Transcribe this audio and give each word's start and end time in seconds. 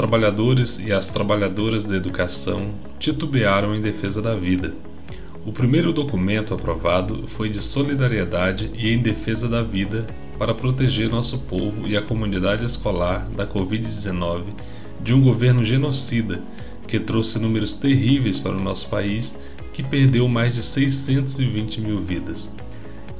Trabalhadores 0.00 0.78
e 0.78 0.94
as 0.94 1.08
trabalhadoras 1.08 1.84
da 1.84 1.94
educação 1.94 2.70
titubearam 2.98 3.74
em 3.74 3.82
defesa 3.82 4.22
da 4.22 4.34
vida. 4.34 4.72
O 5.44 5.52
primeiro 5.52 5.92
documento 5.92 6.54
aprovado 6.54 7.28
foi 7.28 7.50
de 7.50 7.60
solidariedade 7.60 8.70
e 8.74 8.94
em 8.94 8.98
defesa 8.98 9.46
da 9.46 9.62
vida 9.62 10.06
para 10.38 10.54
proteger 10.54 11.10
nosso 11.10 11.40
povo 11.40 11.86
e 11.86 11.98
a 11.98 12.00
comunidade 12.02 12.64
escolar 12.64 13.28
da 13.36 13.46
Covid-19 13.46 14.44
de 15.02 15.12
um 15.12 15.20
governo 15.20 15.62
genocida 15.62 16.42
que 16.88 16.98
trouxe 16.98 17.38
números 17.38 17.74
terríveis 17.74 18.38
para 18.38 18.56
o 18.56 18.62
nosso 18.62 18.88
país, 18.88 19.38
que 19.74 19.82
perdeu 19.82 20.26
mais 20.26 20.54
de 20.54 20.62
620 20.62 21.78
mil 21.78 22.00
vidas. 22.00 22.50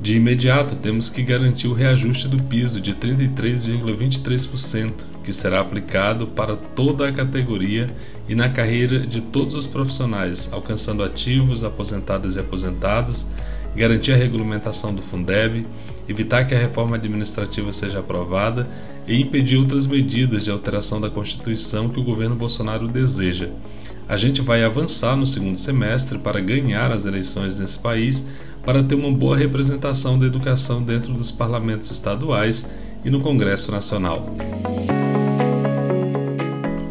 De 0.01 0.17
imediato, 0.17 0.77
temos 0.77 1.11
que 1.11 1.23
garantir 1.23 1.69
o 1.69 1.75
reajuste 1.75 2.27
do 2.27 2.43
piso 2.45 2.81
de 2.81 2.95
33,23%, 2.95 4.93
que 5.23 5.31
será 5.31 5.61
aplicado 5.61 6.27
para 6.27 6.57
toda 6.57 7.07
a 7.07 7.13
categoria 7.13 7.87
e 8.27 8.35
na 8.35 8.49
carreira 8.49 9.07
de 9.07 9.21
todos 9.21 9.55
os 9.55 9.67
profissionais, 9.67 10.49
alcançando 10.53 11.03
ativos, 11.03 11.65
aposentadas 11.65 12.37
e 12.37 12.41
aposentados, 12.41 13.27
garantir 13.77 14.13
a 14.13 14.17
regulamentação 14.17 14.95
do 14.95 15.03
Fundeb, 15.03 15.67
evitar 16.09 16.45
que 16.45 16.55
a 16.55 16.59
reforma 16.59 16.97
administrativa 16.97 17.71
seja 17.71 17.99
aprovada 17.99 18.67
e 19.07 19.21
impedir 19.21 19.59
outras 19.59 19.87
medidas 19.87 20.45
de 20.45 20.51
alteração 20.51 20.99
da 20.99 21.11
Constituição 21.11 21.91
que 21.91 22.01
o 22.01 22.05
governo 22.05 22.37
Bolsonaro 22.37 22.89
deseja. 22.89 23.51
A 24.09 24.17
gente 24.17 24.41
vai 24.41 24.65
avançar 24.65 25.15
no 25.15 25.27
segundo 25.27 25.57
semestre 25.57 26.19
para 26.19 26.41
ganhar 26.41 26.91
as 26.91 27.05
eleições 27.05 27.59
nesse 27.59 27.79
país 27.79 28.27
para 28.65 28.83
ter 28.83 28.95
uma 28.95 29.11
boa 29.11 29.37
representação 29.37 30.19
da 30.19 30.27
educação 30.27 30.83
dentro 30.83 31.13
dos 31.13 31.31
parlamentos 31.31 31.91
estaduais 31.91 32.69
e 33.05 33.11
no 33.11 33.21
Congresso 33.21 33.71
Nacional. 33.71 34.35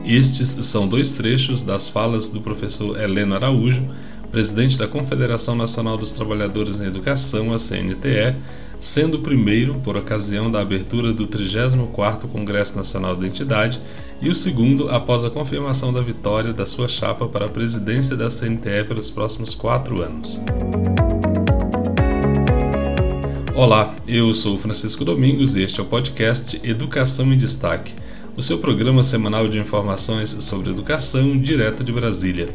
Estes 0.05 0.65
são 0.65 0.87
dois 0.87 1.13
trechos 1.13 1.61
das 1.61 1.87
falas 1.87 2.29
do 2.29 2.41
professor 2.41 2.99
Heleno 2.99 3.35
Araújo, 3.35 3.87
presidente 4.31 4.77
da 4.77 4.87
Confederação 4.87 5.55
Nacional 5.55 5.97
dos 5.97 6.11
Trabalhadores 6.11 6.77
na 6.79 6.87
Educação, 6.87 7.53
a 7.53 7.59
CNTE, 7.59 8.35
sendo 8.79 9.17
o 9.17 9.21
primeiro 9.21 9.75
por 9.75 9.97
ocasião 9.97 10.49
da 10.49 10.61
abertura 10.61 11.11
do 11.11 11.27
34º 11.27 12.27
Congresso 12.31 12.75
Nacional 12.75 13.15
da 13.15 13.27
entidade 13.27 13.79
e 14.21 14.29
o 14.29 14.35
segundo 14.35 14.89
após 14.89 15.23
a 15.25 15.29
confirmação 15.29 15.91
da 15.91 16.01
vitória 16.01 16.53
da 16.53 16.65
sua 16.65 16.87
chapa 16.87 17.27
para 17.27 17.45
a 17.45 17.49
presidência 17.49 18.15
da 18.15 18.29
CNTE 18.29 18.85
pelos 18.87 19.09
próximos 19.09 19.53
quatro 19.53 20.01
anos. 20.01 20.41
Olá, 23.61 23.93
eu 24.07 24.33
sou 24.33 24.57
Francisco 24.57 25.03
Domingos 25.03 25.53
e 25.53 25.61
este 25.61 25.81
é 25.81 25.83
o 25.83 25.85
podcast 25.85 26.57
Educação 26.63 27.33
em 27.33 27.37
Destaque, 27.37 27.93
o 28.37 28.41
seu 28.41 28.59
programa 28.59 29.03
semanal 29.03 29.49
de 29.49 29.59
informações 29.59 30.29
sobre 30.29 30.69
educação 30.69 31.37
direto 31.37 31.83
de 31.83 31.91
Brasília. 31.91 32.45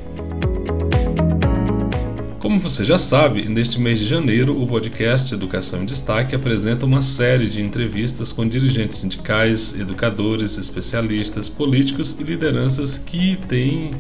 Como 2.39 2.59
você 2.59 2.87
já 2.87 2.99
sabe, 2.99 3.47
neste 3.51 3.79
mês 3.79 3.99
de 3.99 4.07
janeiro, 4.07 4.59
o 4.59 4.67
podcast 4.67 5.35
Educação 5.35 5.83
em 5.83 5.85
Destaque 5.85 6.35
apresenta 6.35 6.87
uma 6.87 7.03
série 7.03 7.51
de 7.51 7.61
entrevistas 7.61 8.33
com 8.33 8.49
dirigentes 8.49 8.97
sindicais, 8.97 9.79
educadores, 9.79 10.57
especialistas, 10.57 11.51
políticos 11.51 12.19
e 12.19 12.23
lideranças 12.23 12.97
que 12.97 13.37
têm 13.47 13.91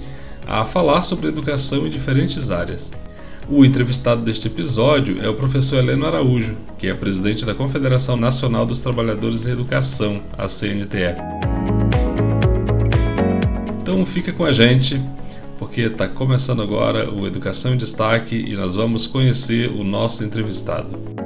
a 0.47 0.65
falar 0.65 1.03
sobre 1.03 1.29
educação 1.29 1.87
em 1.87 1.91
diferentes 1.91 2.51
áreas. 2.51 2.91
O 3.49 3.63
entrevistado 3.63 4.23
deste 4.23 4.49
episódio 4.49 5.23
é 5.23 5.29
o 5.29 5.35
professor 5.35 5.79
Heleno 5.79 6.07
Araújo, 6.07 6.57
que 6.79 6.87
é 6.87 6.95
presidente 6.95 7.45
da 7.45 7.55
Confederação 7.55 8.17
Nacional 8.17 8.65
dos 8.65 8.81
Trabalhadores 8.81 9.47
em 9.47 9.51
Educação, 9.51 10.23
a 10.37 10.49
CNTE. 10.49 11.15
Então 13.83 14.07
fica 14.07 14.33
com 14.33 14.47
a 14.47 14.53
gente, 14.53 14.99
porque 15.59 15.83
está 15.83 16.09
começando 16.09 16.63
agora 16.63 17.11
o 17.11 17.27
Educação 17.27 17.75
em 17.75 17.77
Destaque 17.77 18.35
e 18.35 18.57
nós 18.57 18.75
vamos 18.75 19.07
conhecer 19.07 19.71
o 19.71 19.85
nosso 19.85 20.25
entrevistado. 20.25 21.24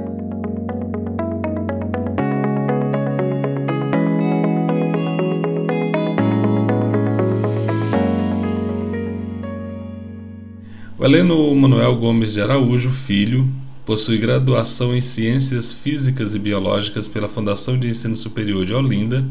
Heleno 11.09 11.55
Manuel 11.55 11.95
Gomes 11.95 12.33
de 12.33 12.39
Araújo, 12.39 12.91
filho, 12.91 13.49
possui 13.83 14.19
graduação 14.19 14.95
em 14.95 15.01
Ciências 15.01 15.73
Físicas 15.73 16.35
e 16.35 16.39
Biológicas 16.39 17.07
pela 17.07 17.27
Fundação 17.27 17.79
de 17.79 17.87
Ensino 17.87 18.15
Superior 18.15 18.63
de 18.63 18.75
Olinda. 18.75 19.25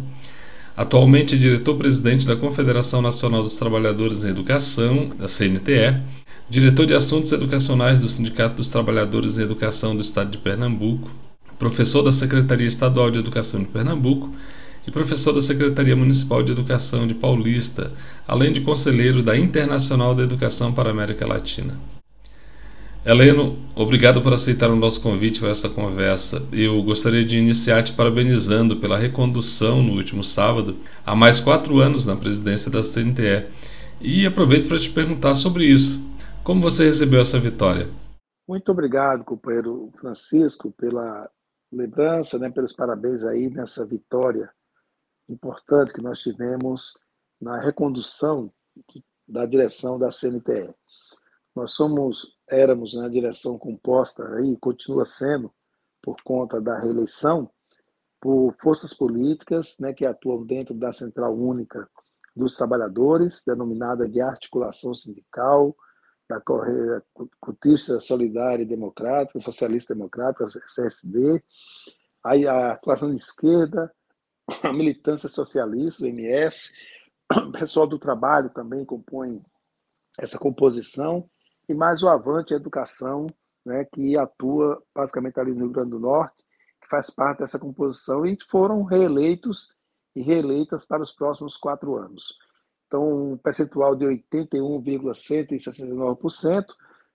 Atualmente 0.77 1.37
é 1.37 1.39
diretor-presidente 1.39 2.27
da 2.27 2.35
Confederação 2.35 3.01
Nacional 3.01 3.45
dos 3.45 3.55
Trabalhadores 3.55 4.25
em 4.25 4.31
Educação, 4.31 5.11
da 5.17 5.29
CNTE, 5.29 6.03
diretor 6.51 6.85
de 6.85 6.95
Assuntos 6.95 7.31
Educacionais 7.31 8.01
do 8.01 8.09
Sindicato 8.09 8.57
dos 8.57 8.71
Trabalhadores 8.71 9.39
em 9.39 9.43
Educação 9.43 9.95
do 9.95 10.03
Estado 10.03 10.33
de 10.33 10.39
Pernambuco, 10.39 11.09
professor 11.61 12.03
da 12.03 12.11
Secretaria 12.11 12.67
Estadual 12.67 13.09
de 13.09 13.21
Educação 13.21 13.61
de 13.61 13.69
Pernambuco 13.69 14.35
e 14.89 14.91
professor 14.91 15.35
da 15.35 15.43
Secretaria 15.43 15.95
Municipal 15.95 16.43
de 16.43 16.51
Educação 16.51 17.07
de 17.07 17.13
Paulista, 17.13 17.93
além 18.27 18.55
de 18.55 18.63
conselheiro 18.63 19.23
da 19.23 19.37
Internacional 19.37 20.15
da 20.15 20.23
Educação 20.23 20.73
para 20.73 20.89
a 20.89 20.93
América 20.93 21.27
Latina. 21.27 21.79
Heleno, 23.05 23.59
obrigado 23.75 24.23
por 24.23 24.33
aceitar 24.33 24.71
o 24.71 24.77
nosso 24.77 25.03
convite 25.03 25.41
para 25.41 25.51
essa 25.51 25.69
conversa. 25.69 26.43
Eu 26.51 26.83
gostaria 26.83 27.23
de 27.23 27.37
iniciar 27.37 27.83
te 27.83 27.93
parabenizando 27.93 28.77
pela 28.77 28.97
recondução 28.97 29.83
no 29.83 29.93
último 29.93 30.25
sábado, 30.25 30.79
há 31.05 31.15
mais 31.15 31.39
quatro 31.39 31.81
anos 31.81 32.07
na 32.07 32.17
presidência 32.17 32.71
da 32.71 32.83
CNTE. 32.83 33.47
E 34.01 34.25
aproveito 34.25 34.69
para 34.69 34.79
te 34.79 34.89
perguntar 34.89 35.35
sobre 35.35 35.67
isso. 35.67 36.03
Como 36.43 36.63
você 36.63 36.85
recebeu 36.85 37.21
essa 37.21 37.39
vitória? 37.39 37.89
Muito 38.49 38.73
obrigado, 38.73 39.23
companheiro 39.23 39.93
Francisco, 40.01 40.73
pela 40.79 41.29
lembrança, 41.71 42.39
né, 42.39 42.51
pelos 42.51 42.73
parabéns 42.73 43.23
aí 43.23 43.51
nessa 43.51 43.85
vitória 43.87 44.49
importante 45.29 45.93
que 45.93 46.03
nós 46.03 46.21
tivemos 46.21 46.99
na 47.41 47.61
recondução 47.61 48.53
da 49.27 49.45
direção 49.45 49.99
da 49.99 50.11
CNTE. 50.11 50.75
Nós 51.55 51.73
somos, 51.73 52.37
éramos 52.49 52.95
na 52.95 53.09
direção 53.09 53.59
composta 53.59 54.27
aí, 54.37 54.57
continua 54.57 55.05
sendo, 55.05 55.53
por 56.03 56.17
conta 56.23 56.61
da 56.61 56.79
reeleição, 56.79 57.51
por 58.21 58.55
forças 58.61 58.95
políticas 58.95 59.77
né, 59.79 59.93
que 59.93 60.07
atuam 60.07 60.45
dentro 60.45 60.75
da 60.75 60.93
Central 60.93 61.37
Única 61.37 61.89
dos 62.35 62.57
Trabalhadores, 62.57 63.43
denominada 63.45 64.09
de 64.09 64.21
Articulação 64.21 64.95
Sindical, 64.95 65.77
da 66.29 66.41
Correia 66.41 67.03
Cutista 67.41 68.01
Solidária 68.01 68.63
e 68.63 68.67
Democrática, 68.67 69.41
Socialista 69.41 69.95
Democrática, 69.95 70.47
aí 72.23 72.47
a 72.47 72.73
atuação 72.73 73.11
de 73.11 73.17
esquerda, 73.17 73.93
a 74.63 74.73
militância 74.73 75.29
socialista, 75.29 76.05
o 76.05 76.07
MS, 76.07 76.73
o 77.31 77.53
pessoal 77.53 77.87
do 77.87 77.99
trabalho 77.99 78.49
também 78.51 78.85
compõe 78.85 79.43
essa 80.19 80.39
composição, 80.39 81.29
e 81.69 81.75
mais 81.75 82.03
o 82.03 82.09
Avante 82.09 82.55
Educação, 82.55 83.27
né, 83.65 83.85
que 83.85 84.17
atua 84.17 84.83
basicamente 84.95 85.39
ali 85.39 85.53
no 85.53 85.65
Rio 85.65 85.71
Grande 85.71 85.91
do 85.91 86.01
Norte, 86.01 86.43
que 86.81 86.89
faz 86.89 87.11
parte 87.11 87.41
dessa 87.41 87.59
composição, 87.59 88.25
e 88.25 88.37
foram 88.49 88.83
reeleitos 88.83 89.77
e 90.17 90.23
reeleitas 90.23 90.87
para 90.87 91.03
os 91.03 91.13
próximos 91.13 91.55
quatro 91.57 91.97
anos. 91.97 92.35
Então, 92.87 93.33
um 93.33 93.37
percentual 93.37 93.95
de 93.95 94.07
81,169% 94.07 96.65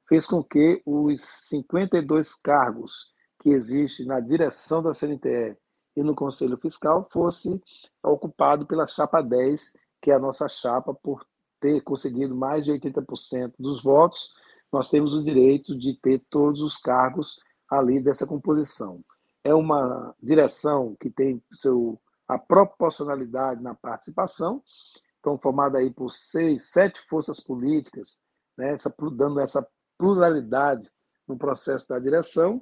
fez 0.08 0.28
com 0.28 0.44
que 0.44 0.84
os 0.86 1.22
52 1.22 2.36
cargos 2.36 3.12
que 3.42 3.50
existem 3.50 4.06
na 4.06 4.20
direção 4.20 4.84
da 4.84 4.94
CNTE 4.94 5.58
e 5.96 6.04
no 6.04 6.16
Conselho 6.16 6.58
Fiscal 6.58 7.08
fosse 7.12 7.62
ocupado 8.02 8.66
pela 8.66 8.88
chapa 8.88 9.22
10, 9.22 9.78
que 10.02 10.12
é 10.12 10.16
a 10.16 10.20
nossa 10.20 10.48
chapa, 10.48 10.94
por 10.94 11.26
ter 11.60 11.82
conseguido 11.82 12.36
mais 12.36 12.66
de 12.66 12.72
80% 12.72 13.54
dos 13.58 13.82
votos, 13.82 14.34
nós 14.72 14.90
temos 14.90 15.14
o 15.14 15.24
direito 15.24 15.78
de 15.78 15.94
ter 15.94 16.22
todos 16.30 16.62
os 16.62 16.78
cargos 16.78 17.40
ali 17.70 18.02
dessa 18.02 18.28
composição. 18.28 19.04
é 19.44 19.54
uma 19.54 20.16
direção 20.22 20.96
que 21.00 21.10
tem 21.10 21.44
seu, 21.52 22.00
a 22.28 22.40
proporcionalidade 22.40 23.62
na 23.62 23.76
participação, 23.76 24.64
então 25.20 25.38
formada 25.38 25.78
aí 25.78 25.90
por 25.90 26.10
seis, 26.10 26.70
sete 26.70 27.00
forças 27.08 27.40
políticas, 27.40 28.20
né, 28.58 28.74
essa, 28.74 28.94
dando 29.12 29.40
essa 29.40 29.68
pluralidade 29.98 30.90
no 31.28 31.38
processo 31.38 31.88
da 31.88 32.00
direção, 32.00 32.62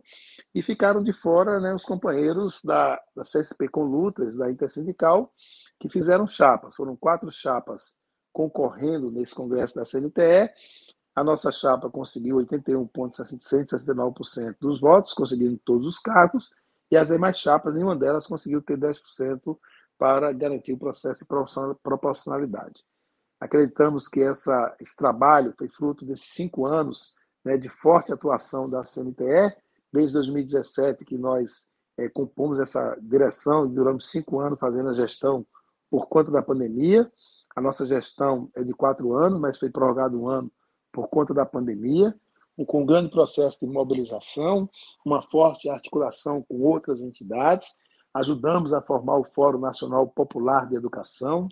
e 0.53 0.61
ficaram 0.61 1.01
de 1.01 1.13
fora 1.13 1.59
né, 1.59 1.73
os 1.73 1.83
companheiros 1.83 2.61
da, 2.63 3.01
da 3.15 3.23
CSP 3.23 3.69
com 3.69 3.83
lutas, 3.83 4.35
da 4.35 4.51
Intersindical, 4.51 5.33
que 5.79 5.89
fizeram 5.89 6.27
chapas. 6.27 6.75
Foram 6.75 6.95
quatro 6.95 7.31
chapas 7.31 7.99
concorrendo 8.31 9.11
nesse 9.11 9.33
congresso 9.33 9.75
da 9.75 9.85
CNTE. 9.85 10.51
A 11.15 11.23
nossa 11.23 11.51
chapa 11.51 11.89
conseguiu 11.89 12.37
81,69% 12.37 14.55
dos 14.59 14.79
votos, 14.79 15.13
conseguindo 15.13 15.59
todos 15.65 15.85
os 15.85 15.99
cargos, 15.99 16.53
e 16.89 16.97
as 16.97 17.09
demais 17.09 17.37
chapas, 17.37 17.73
nenhuma 17.73 17.95
delas 17.95 18.27
conseguiu 18.27 18.61
ter 18.61 18.77
10% 18.77 19.57
para 19.97 20.31
garantir 20.31 20.73
o 20.73 20.77
processo 20.77 21.19
de 21.19 21.27
proporcionalidade. 21.83 22.83
Acreditamos 23.39 24.07
que 24.07 24.21
essa, 24.21 24.75
esse 24.79 24.95
trabalho 24.95 25.53
foi 25.57 25.67
fruto 25.67 26.05
desses 26.05 26.31
cinco 26.31 26.65
anos 26.65 27.13
né, 27.43 27.57
de 27.57 27.69
forte 27.69 28.11
atuação 28.11 28.69
da 28.69 28.83
CNTE, 28.83 29.55
desde 29.91 30.13
2017 30.13 31.03
que 31.05 31.17
nós 31.17 31.71
é, 31.97 32.07
compomos 32.09 32.59
essa 32.59 32.97
direção 33.01 33.65
e 33.65 33.69
duramos 33.69 34.09
cinco 34.09 34.39
anos 34.39 34.59
fazendo 34.59 34.89
a 34.89 34.93
gestão 34.93 35.45
por 35.89 36.07
conta 36.07 36.31
da 36.31 36.41
pandemia. 36.41 37.11
A 37.55 37.61
nossa 37.61 37.85
gestão 37.85 38.49
é 38.55 38.63
de 38.63 38.73
quatro 38.73 39.13
anos, 39.13 39.39
mas 39.39 39.57
foi 39.57 39.69
prorrogado 39.69 40.19
um 40.19 40.27
ano 40.27 40.51
por 40.91 41.07
conta 41.07 41.33
da 41.33 41.45
pandemia, 41.45 42.13
com 42.67 42.83
um 42.83 42.85
grande 42.85 43.09
processo 43.09 43.57
de 43.59 43.67
mobilização, 43.67 44.69
uma 45.05 45.21
forte 45.21 45.69
articulação 45.69 46.43
com 46.43 46.61
outras 46.61 47.01
entidades. 47.01 47.69
Ajudamos 48.13 48.73
a 48.73 48.81
formar 48.81 49.17
o 49.17 49.23
Fórum 49.23 49.59
Nacional 49.59 50.07
Popular 50.07 50.67
de 50.67 50.75
Educação, 50.75 51.47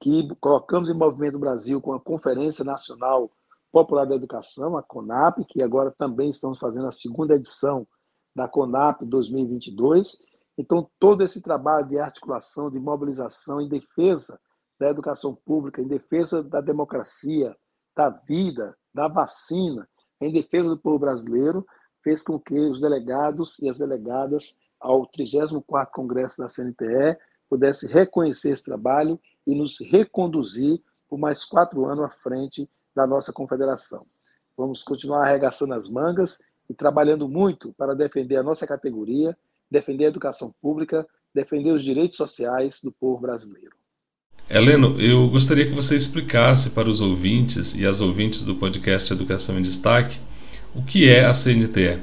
que 0.00 0.28
colocamos 0.36 0.88
em 0.88 0.94
movimento 0.94 1.34
o 1.34 1.40
Brasil 1.40 1.80
com 1.80 1.92
a 1.92 2.00
Conferência 2.00 2.64
Nacional 2.64 3.30
Popular 3.72 4.04
da 4.04 4.14
Educação, 4.14 4.76
a 4.76 4.82
CONAP, 4.82 5.46
que 5.48 5.62
agora 5.62 5.90
também 5.90 6.28
estamos 6.28 6.58
fazendo 6.58 6.86
a 6.86 6.92
segunda 6.92 7.34
edição 7.34 7.88
da 8.36 8.46
CONAP 8.46 9.06
2022. 9.06 10.26
Então, 10.58 10.88
todo 11.00 11.22
esse 11.22 11.40
trabalho 11.40 11.88
de 11.88 11.98
articulação, 11.98 12.70
de 12.70 12.78
mobilização 12.78 13.62
em 13.62 13.68
defesa 13.68 14.38
da 14.78 14.90
educação 14.90 15.34
pública, 15.34 15.80
em 15.80 15.88
defesa 15.88 16.42
da 16.42 16.60
democracia, 16.60 17.56
da 17.96 18.10
vida, 18.10 18.76
da 18.92 19.08
vacina, 19.08 19.88
em 20.20 20.30
defesa 20.30 20.68
do 20.68 20.78
povo 20.78 20.98
brasileiro, 20.98 21.66
fez 22.04 22.22
com 22.22 22.38
que 22.38 22.58
os 22.58 22.80
delegados 22.80 23.58
e 23.60 23.68
as 23.68 23.78
delegadas 23.78 24.58
ao 24.78 25.10
34º 25.10 25.86
Congresso 25.92 26.42
da 26.42 26.48
CNTE 26.48 27.18
pudessem 27.48 27.88
reconhecer 27.88 28.50
esse 28.50 28.64
trabalho 28.64 29.18
e 29.46 29.54
nos 29.54 29.78
reconduzir 29.80 30.82
por 31.08 31.18
mais 31.18 31.44
quatro 31.44 31.86
anos 31.86 32.04
à 32.04 32.10
frente 32.10 32.68
da 32.94 33.06
nossa 33.06 33.32
confederação. 33.32 34.06
Vamos 34.56 34.82
continuar 34.82 35.26
arregaçando 35.26 35.74
as 35.74 35.88
mangas 35.88 36.38
e 36.68 36.74
trabalhando 36.74 37.28
muito 37.28 37.72
para 37.74 37.94
defender 37.94 38.36
a 38.36 38.42
nossa 38.42 38.66
categoria, 38.66 39.36
defender 39.70 40.06
a 40.06 40.08
educação 40.08 40.54
pública, 40.60 41.06
defender 41.34 41.70
os 41.70 41.82
direitos 41.82 42.16
sociais 42.16 42.80
do 42.82 42.92
povo 42.92 43.20
brasileiro. 43.20 43.74
Heleno, 44.50 45.00
eu 45.00 45.28
gostaria 45.30 45.66
que 45.66 45.74
você 45.74 45.96
explicasse 45.96 46.70
para 46.70 46.90
os 46.90 47.00
ouvintes 47.00 47.74
e 47.74 47.86
as 47.86 48.00
ouvintes 48.00 48.44
do 48.44 48.54
podcast 48.56 49.12
Educação 49.12 49.58
em 49.58 49.62
Destaque 49.62 50.20
o 50.74 50.82
que 50.82 51.08
é 51.08 51.24
a 51.24 51.34
CNTE, 51.34 52.00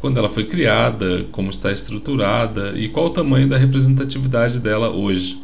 quando 0.00 0.18
ela 0.18 0.28
foi 0.28 0.46
criada, 0.46 1.24
como 1.32 1.50
está 1.50 1.72
estruturada 1.72 2.78
e 2.78 2.88
qual 2.88 3.06
o 3.06 3.10
tamanho 3.10 3.48
da 3.48 3.56
representatividade 3.56 4.60
dela 4.60 4.90
hoje. 4.90 5.42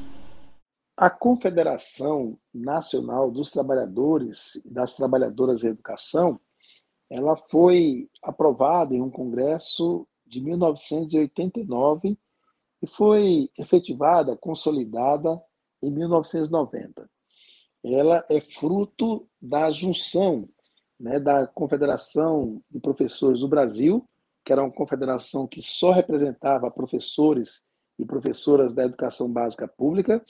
A 1.01 1.09
Confederação 1.09 2.37
Nacional 2.53 3.31
dos 3.31 3.53
Trabalhadores 3.53 4.57
e 4.65 4.75
das 4.75 4.97
Trabalhadoras 4.97 5.61
da 5.61 5.69
Educação, 5.69 6.41
ela 7.09 7.37
foi 7.37 8.11
aprovada 8.21 8.97
em 8.97 9.01
um 9.01 9.09
congresso 9.09 10.09
de 10.27 10.41
1989 10.41 12.19
e 12.83 12.87
foi 12.89 13.49
efetivada, 13.57 14.37
consolidada 14.37 15.41
em 15.81 15.89
1990. 15.89 17.09
Ela 17.85 18.25
é 18.29 18.41
fruto 18.41 19.29
da 19.41 19.71
junção 19.71 20.49
né, 20.99 21.21
da 21.21 21.47
Confederação 21.47 22.61
de 22.69 22.81
Professores 22.81 23.39
do 23.39 23.47
Brasil, 23.47 24.05
que 24.45 24.53
era 24.53 24.65
uma 24.65 24.73
confederação 24.73 25.47
que 25.47 25.63
só 25.63 25.93
representava 25.93 26.69
professores 26.73 27.69
e 27.97 28.05
professoras 28.05 28.75
da 28.75 28.83
educação 28.83 29.33
básica 29.33 29.69
pública, 29.69 30.25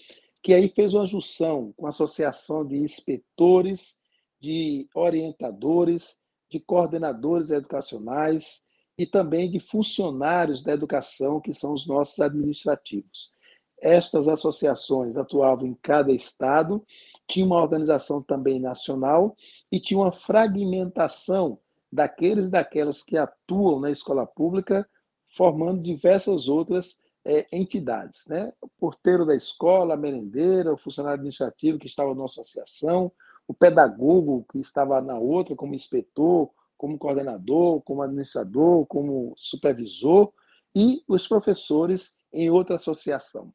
que 0.48 0.54
aí 0.54 0.70
fez 0.70 0.94
uma 0.94 1.04
junção 1.04 1.74
com 1.76 1.84
a 1.84 1.90
associação 1.90 2.64
de 2.66 2.78
inspetores, 2.78 3.98
de 4.40 4.88
orientadores, 4.94 6.16
de 6.50 6.58
coordenadores 6.58 7.50
educacionais 7.50 8.62
e 8.96 9.04
também 9.04 9.50
de 9.50 9.60
funcionários 9.60 10.62
da 10.62 10.72
educação, 10.72 11.38
que 11.38 11.52
são 11.52 11.74
os 11.74 11.86
nossos 11.86 12.18
administrativos. 12.20 13.30
Estas 13.78 14.26
associações 14.26 15.18
atuavam 15.18 15.66
em 15.66 15.74
cada 15.82 16.14
estado, 16.14 16.82
tinha 17.26 17.44
uma 17.44 17.60
organização 17.60 18.22
também 18.22 18.58
nacional 18.58 19.36
e 19.70 19.78
tinha 19.78 20.00
uma 20.00 20.12
fragmentação 20.12 21.58
daqueles 21.92 22.46
e 22.46 22.52
daquelas 22.52 23.02
que 23.02 23.18
atuam 23.18 23.80
na 23.80 23.90
escola 23.90 24.26
pública, 24.26 24.88
formando 25.36 25.82
diversas 25.82 26.48
outras 26.48 27.02
é, 27.28 27.46
entidades, 27.52 28.26
né? 28.26 28.50
O 28.58 28.66
porteiro 28.66 29.26
da 29.26 29.36
escola, 29.36 29.92
a 29.92 29.98
merendeira, 29.98 30.72
o 30.72 30.78
funcionário 30.78 31.18
administrativo 31.18 31.78
que 31.78 31.86
estava 31.86 32.14
na 32.14 32.24
associação, 32.24 33.12
o 33.46 33.52
pedagogo 33.52 34.46
que 34.50 34.58
estava 34.58 35.02
na 35.02 35.18
outra 35.18 35.54
como 35.54 35.74
inspetor, 35.74 36.48
como 36.78 36.96
coordenador, 36.96 37.82
como 37.82 38.00
administrador, 38.00 38.86
como 38.86 39.34
supervisor 39.36 40.32
e 40.74 41.02
os 41.06 41.28
professores 41.28 42.14
em 42.32 42.48
outra 42.48 42.76
associação. 42.76 43.52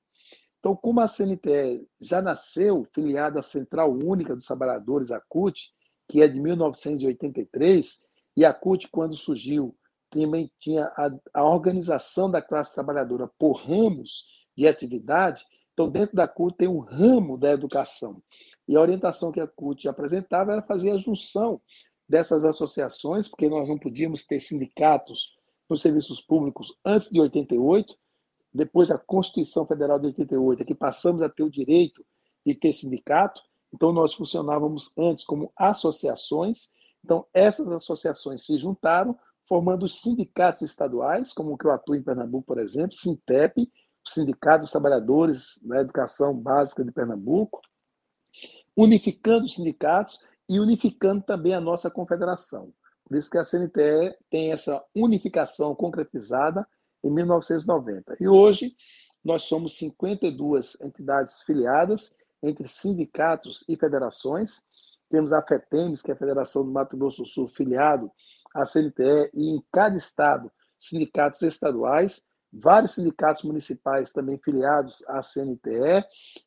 Então, 0.59 0.75
como 0.75 0.99
a 0.99 1.07
CNTE 1.07 1.87
já 1.99 2.21
nasceu 2.21 2.87
filiada 2.93 3.39
à 3.39 3.43
Central 3.43 3.91
Única 3.91 4.35
dos 4.35 4.45
Trabalhadores, 4.45 5.11
a 5.11 5.19
CUT, 5.19 5.73
que 6.07 6.21
é 6.21 6.27
de 6.27 6.39
1983, 6.39 8.05
e 8.37 8.45
a 8.45 8.53
CUT, 8.53 8.87
quando 8.89 9.15
surgiu, 9.15 9.75
também 10.13 10.51
tinha 10.59 10.85
a, 10.95 11.11
a 11.33 11.43
organização 11.43 12.29
da 12.29 12.41
classe 12.41 12.73
trabalhadora 12.73 13.29
por 13.37 13.53
ramos 13.53 14.25
de 14.55 14.67
atividade. 14.67 15.45
Então, 15.73 15.89
dentro 15.89 16.15
da 16.15 16.27
CUT 16.27 16.55
tem 16.57 16.67
um 16.67 16.79
ramo 16.79 17.37
da 17.37 17.51
educação. 17.51 18.21
E 18.67 18.75
a 18.75 18.81
orientação 18.81 19.31
que 19.31 19.39
a 19.39 19.47
CUT 19.47 19.87
apresentava 19.87 20.53
era 20.53 20.61
fazer 20.61 20.91
a 20.91 20.97
junção 20.97 21.61
dessas 22.07 22.43
associações, 22.43 23.27
porque 23.27 23.49
nós 23.49 23.67
não 23.67 23.77
podíamos 23.77 24.25
ter 24.25 24.39
sindicatos 24.39 25.35
nos 25.69 25.81
serviços 25.81 26.21
públicos 26.21 26.77
antes 26.85 27.09
de 27.09 27.19
88, 27.19 27.95
depois 28.53 28.89
da 28.89 28.97
Constituição 28.97 29.65
Federal 29.65 29.97
de 29.97 30.07
88, 30.07 30.61
é 30.61 30.65
que 30.65 30.75
passamos 30.75 31.21
a 31.21 31.29
ter 31.29 31.43
o 31.43 31.49
direito 31.49 32.05
de 32.45 32.53
ter 32.53 32.71
sindicato. 32.71 33.41
Então, 33.73 33.91
nós 33.91 34.13
funcionávamos 34.13 34.93
antes 34.97 35.25
como 35.25 35.51
associações. 35.55 36.69
Então, 37.03 37.25
essas 37.33 37.67
associações 37.69 38.45
se 38.45 38.57
juntaram, 38.57 39.17
formando 39.47 39.83
os 39.83 40.01
sindicatos 40.01 40.61
estaduais, 40.61 41.33
como 41.33 41.53
o 41.53 41.57
que 41.57 41.65
eu 41.65 41.71
atuo 41.71 41.95
em 41.95 42.03
Pernambuco, 42.03 42.47
por 42.47 42.59
exemplo, 42.59 42.93
Sintep, 42.93 43.61
o 43.61 44.09
Sindicato 44.09 44.61
dos 44.61 44.71
Trabalhadores 44.71 45.59
da 45.61 45.81
Educação 45.81 46.35
Básica 46.35 46.83
de 46.83 46.91
Pernambuco, 46.91 47.61
unificando 48.77 49.45
os 49.45 49.55
sindicatos 49.55 50.19
e 50.49 50.59
unificando 50.59 51.23
também 51.23 51.53
a 51.53 51.61
nossa 51.61 51.89
confederação. 51.89 52.73
Por 53.05 53.17
isso 53.17 53.29
que 53.29 53.37
a 53.37 53.43
CNTE 53.43 54.17
tem 54.29 54.51
essa 54.51 54.83
unificação 54.95 55.75
concretizada 55.75 56.67
em 57.03 57.11
1990. 57.11 58.15
E 58.19 58.27
hoje 58.27 58.75
nós 59.23 59.43
somos 59.43 59.77
52 59.77 60.79
entidades 60.81 61.41
filiadas 61.43 62.15
entre 62.41 62.67
sindicatos 62.67 63.63
e 63.69 63.77
federações. 63.77 64.63
Temos 65.09 65.31
a 65.31 65.41
FETEMES, 65.41 66.01
que 66.01 66.11
é 66.11 66.13
a 66.13 66.17
Federação 66.17 66.65
do 66.65 66.71
Mato 66.71 66.97
Grosso 66.97 67.23
do 67.23 67.27
Sul, 67.27 67.47
filiado 67.47 68.11
a 68.53 68.65
CNTE 68.65 69.31
e 69.33 69.49
em 69.49 69.63
cada 69.71 69.95
estado 69.95 70.51
sindicatos 70.77 71.41
estaduais, 71.41 72.23
vários 72.51 72.93
sindicatos 72.93 73.43
municipais 73.43 74.11
também 74.11 74.37
filiados 74.37 75.03
à 75.07 75.21
CNTE, 75.21 76.05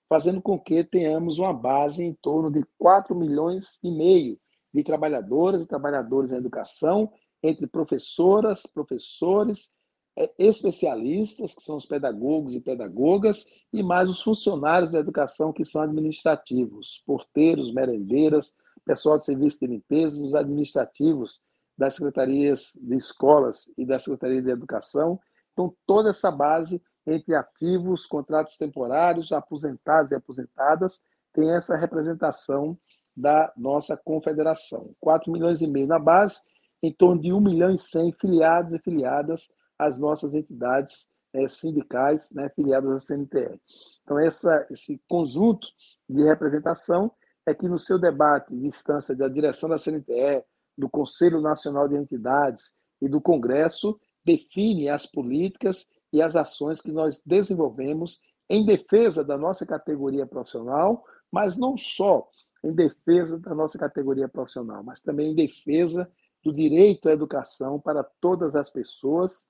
fazendo 0.08 0.40
com 0.40 0.58
que 0.58 0.84
tenhamos 0.84 1.38
uma 1.38 1.52
base 1.52 2.04
em 2.04 2.14
torno 2.14 2.50
de 2.50 2.64
4 2.78 3.14
milhões 3.14 3.78
e 3.82 3.90
meio 3.90 4.38
de 4.72 4.84
trabalhadoras 4.84 5.62
e 5.62 5.66
trabalhadores 5.66 6.30
em 6.30 6.36
educação, 6.36 7.10
entre 7.42 7.66
professoras, 7.66 8.62
professores, 8.66 9.75
é, 10.18 10.32
especialistas, 10.38 11.54
que 11.54 11.62
são 11.62 11.76
os 11.76 11.86
pedagogos 11.86 12.54
e 12.54 12.60
pedagogas, 12.60 13.46
e 13.72 13.82
mais 13.82 14.08
os 14.08 14.22
funcionários 14.22 14.90
da 14.90 14.98
educação, 14.98 15.52
que 15.52 15.64
são 15.64 15.82
administrativos, 15.82 17.02
porteiros, 17.06 17.72
merendeiras, 17.72 18.56
pessoal 18.84 19.18
de 19.18 19.25
serviço 19.25 19.60
de 19.60 19.66
limpeza, 19.66 20.25
os 20.25 20.34
administrativos 20.34 21.42
das 21.76 21.95
secretarias 21.95 22.73
de 22.80 22.97
escolas 22.97 23.73
e 23.76 23.85
da 23.85 23.99
Secretaria 23.99 24.42
de 24.42 24.50
Educação, 24.50 25.21
Então, 25.52 25.75
toda 25.87 26.11
essa 26.11 26.30
base 26.30 26.83
entre 27.06 27.35
ativos, 27.35 28.04
contratos 28.04 28.56
temporários, 28.56 29.33
aposentados 29.33 30.12
e 30.12 30.14
aposentadas, 30.14 31.02
tem 31.33 31.50
essa 31.54 31.76
representação 31.76 32.76
da 33.16 33.52
nossa 33.56 33.97
confederação. 33.97 34.95
4 35.00 35.30
milhões 35.33 35.62
e 35.62 35.66
meio 35.66 35.87
na 35.87 35.99
base, 35.99 36.40
em 36.83 36.92
torno 36.92 37.23
de 37.23 37.33
1 37.33 37.40
milhão 37.40 37.71
e 37.71 37.78
100 37.78 38.12
filiados 38.21 38.75
e 38.75 38.78
filiadas 38.78 39.52
às 39.78 39.97
nossas 39.99 40.35
entidades 40.35 41.09
é, 41.33 41.49
sindicais 41.49 42.30
né, 42.33 42.49
filiadas 42.50 43.04
à 43.04 43.06
CNTE. 43.06 43.61
Então, 44.02 44.18
essa, 44.18 44.66
esse 44.71 45.00
conjunto 45.09 45.66
de 46.09 46.23
representação 46.23 47.11
é 47.47 47.54
que 47.54 47.68
no 47.68 47.78
seu 47.78 47.99
debate 47.99 48.54
de 48.54 48.66
instância 48.66 49.14
da 49.14 49.28
direção 49.28 49.68
da 49.68 49.78
CNTE, 49.78 50.45
do 50.76 50.88
Conselho 50.88 51.40
Nacional 51.40 51.88
de 51.88 51.97
Entidades 51.97 52.76
e 53.00 53.09
do 53.09 53.21
Congresso, 53.21 53.99
define 54.25 54.88
as 54.88 55.06
políticas 55.06 55.87
e 56.12 56.21
as 56.21 56.37
ações 56.37 56.80
que 56.80 56.92
nós 56.92 57.23
desenvolvemos 57.25 58.21
em 58.49 58.64
defesa 58.64 59.25
da 59.25 59.37
nossa 59.37 59.66
categoria 59.66 60.26
profissional, 60.26 61.04
mas 61.30 61.56
não 61.56 61.76
só 61.76 62.28
em 62.64 62.73
defesa 62.73 63.38
da 63.38 63.54
nossa 63.54 63.78
categoria 63.78 64.28
profissional, 64.28 64.83
mas 64.83 65.00
também 65.00 65.33
em 65.33 65.35
defesa 65.35 66.11
do 66.42 66.52
direito 66.52 67.09
à 67.09 67.12
educação 67.12 67.80
para 67.80 68.04
todas 68.21 68.54
as 68.54 68.71
pessoas. 68.71 69.49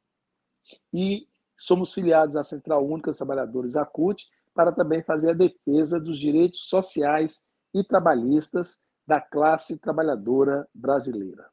E 0.92 1.28
somos 1.56 1.92
filiados 1.92 2.36
à 2.36 2.42
Central 2.42 2.86
Única 2.86 3.10
dos 3.10 3.18
Trabalhadores, 3.18 3.76
a 3.76 3.84
CUT, 3.84 4.26
para 4.54 4.72
também 4.72 5.02
fazer 5.02 5.30
a 5.30 5.34
defesa 5.34 6.00
dos 6.00 6.18
direitos 6.18 6.68
sociais 6.68 7.46
e 7.74 7.84
trabalhistas 7.84 8.82
da 9.06 9.20
classe 9.20 9.78
trabalhadora 9.78 10.66
brasileira. 10.74 11.44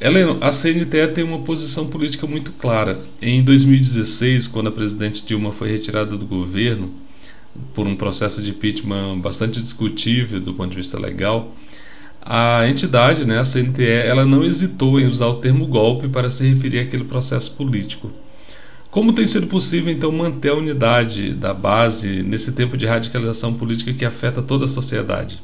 Heleno, 0.00 0.38
a 0.40 0.50
CNTE 0.50 1.08
tem 1.14 1.22
uma 1.22 1.42
posição 1.44 1.88
política 1.88 2.26
muito 2.26 2.52
clara. 2.52 2.98
Em 3.20 3.44
2016, 3.44 4.48
quando 4.48 4.68
a 4.68 4.72
presidente 4.72 5.24
Dilma 5.24 5.52
foi 5.52 5.70
retirada 5.70 6.16
do 6.16 6.26
governo 6.26 6.90
por 7.74 7.86
um 7.86 7.94
processo 7.94 8.42
de 8.42 8.50
impeachment 8.50 9.20
bastante 9.20 9.60
discutível 9.60 10.40
do 10.40 10.54
ponto 10.54 10.70
de 10.70 10.78
vista 10.78 10.98
legal, 10.98 11.54
a 12.22 12.66
entidade, 12.66 13.26
né, 13.26 13.38
a 13.38 13.44
CNTE, 13.44 13.84
ela 13.84 14.24
não 14.24 14.44
hesitou 14.44 14.98
em 14.98 15.06
usar 15.06 15.26
o 15.26 15.40
termo 15.40 15.66
golpe 15.66 16.08
para 16.08 16.30
se 16.30 16.48
referir 16.48 16.80
àquele 16.80 17.04
processo 17.04 17.54
político. 17.56 18.10
Como 18.90 19.12
tem 19.12 19.26
sido 19.26 19.46
possível, 19.46 19.92
então, 19.92 20.10
manter 20.10 20.50
a 20.50 20.54
unidade 20.54 21.32
da 21.34 21.54
base 21.54 22.22
nesse 22.22 22.52
tempo 22.52 22.76
de 22.76 22.86
radicalização 22.86 23.54
política 23.54 23.94
que 23.94 24.04
afeta 24.04 24.42
toda 24.42 24.64
a 24.64 24.68
sociedade? 24.68 25.40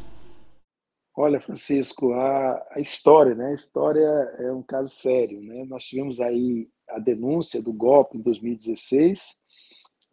Olha, 1.19 1.41
Francisco, 1.41 2.13
a, 2.13 2.67
a 2.73 2.79
história, 2.79 3.35
né? 3.35 3.47
A 3.47 3.55
história 3.55 4.07
é 4.39 4.53
um 4.53 4.63
caso 4.63 4.91
sério, 4.91 5.41
né? 5.41 5.65
Nós 5.65 5.83
tivemos 5.85 6.21
aí 6.21 6.69
a 6.91 6.99
denúncia 6.99 7.63
do 7.63 7.73
golpe 7.73 8.19
em 8.19 8.21
2016. 8.21 9.39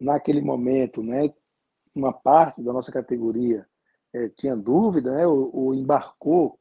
Naquele 0.00 0.40
momento, 0.40 1.02
né, 1.02 1.30
uma 1.94 2.12
parte 2.12 2.62
da 2.62 2.72
nossa 2.72 2.90
categoria 2.90 3.66
é, 4.14 4.30
tinha 4.30 4.56
dúvida, 4.56 5.12
né, 5.14 5.26
ou, 5.26 5.54
ou, 5.54 5.74
embarcou 5.74 6.58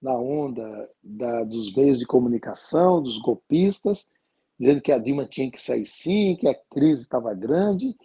na 0.00 0.16
onda 0.16 0.88
da, 1.02 1.44
dos 1.44 1.74
meios 1.74 1.98
de 1.98 2.06
comunicação, 2.06 3.02
dos 3.02 3.18
golpistas, 3.18 4.12
dizendo 4.58 4.80
que 4.80 4.92
a 4.92 4.98
Dilma 4.98 5.26
tinha 5.26 5.50
que 5.50 5.60
sair 5.60 5.84
sim, 5.84 6.36
que 6.36 6.46
a 6.46 6.54
crise 6.54 7.02
estava 7.02 7.34
grande, 7.34 7.96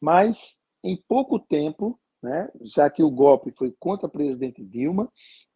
mas 0.00 0.62
em 0.82 0.96
pouco 1.08 1.38
tempo, 1.38 1.98
né, 2.22 2.48
já 2.62 2.88
que 2.90 3.02
o 3.02 3.10
golpe 3.10 3.52
foi 3.56 3.74
contra 3.78 4.06
a 4.06 4.10
presidente 4.10 4.64
Dilma, 4.64 5.10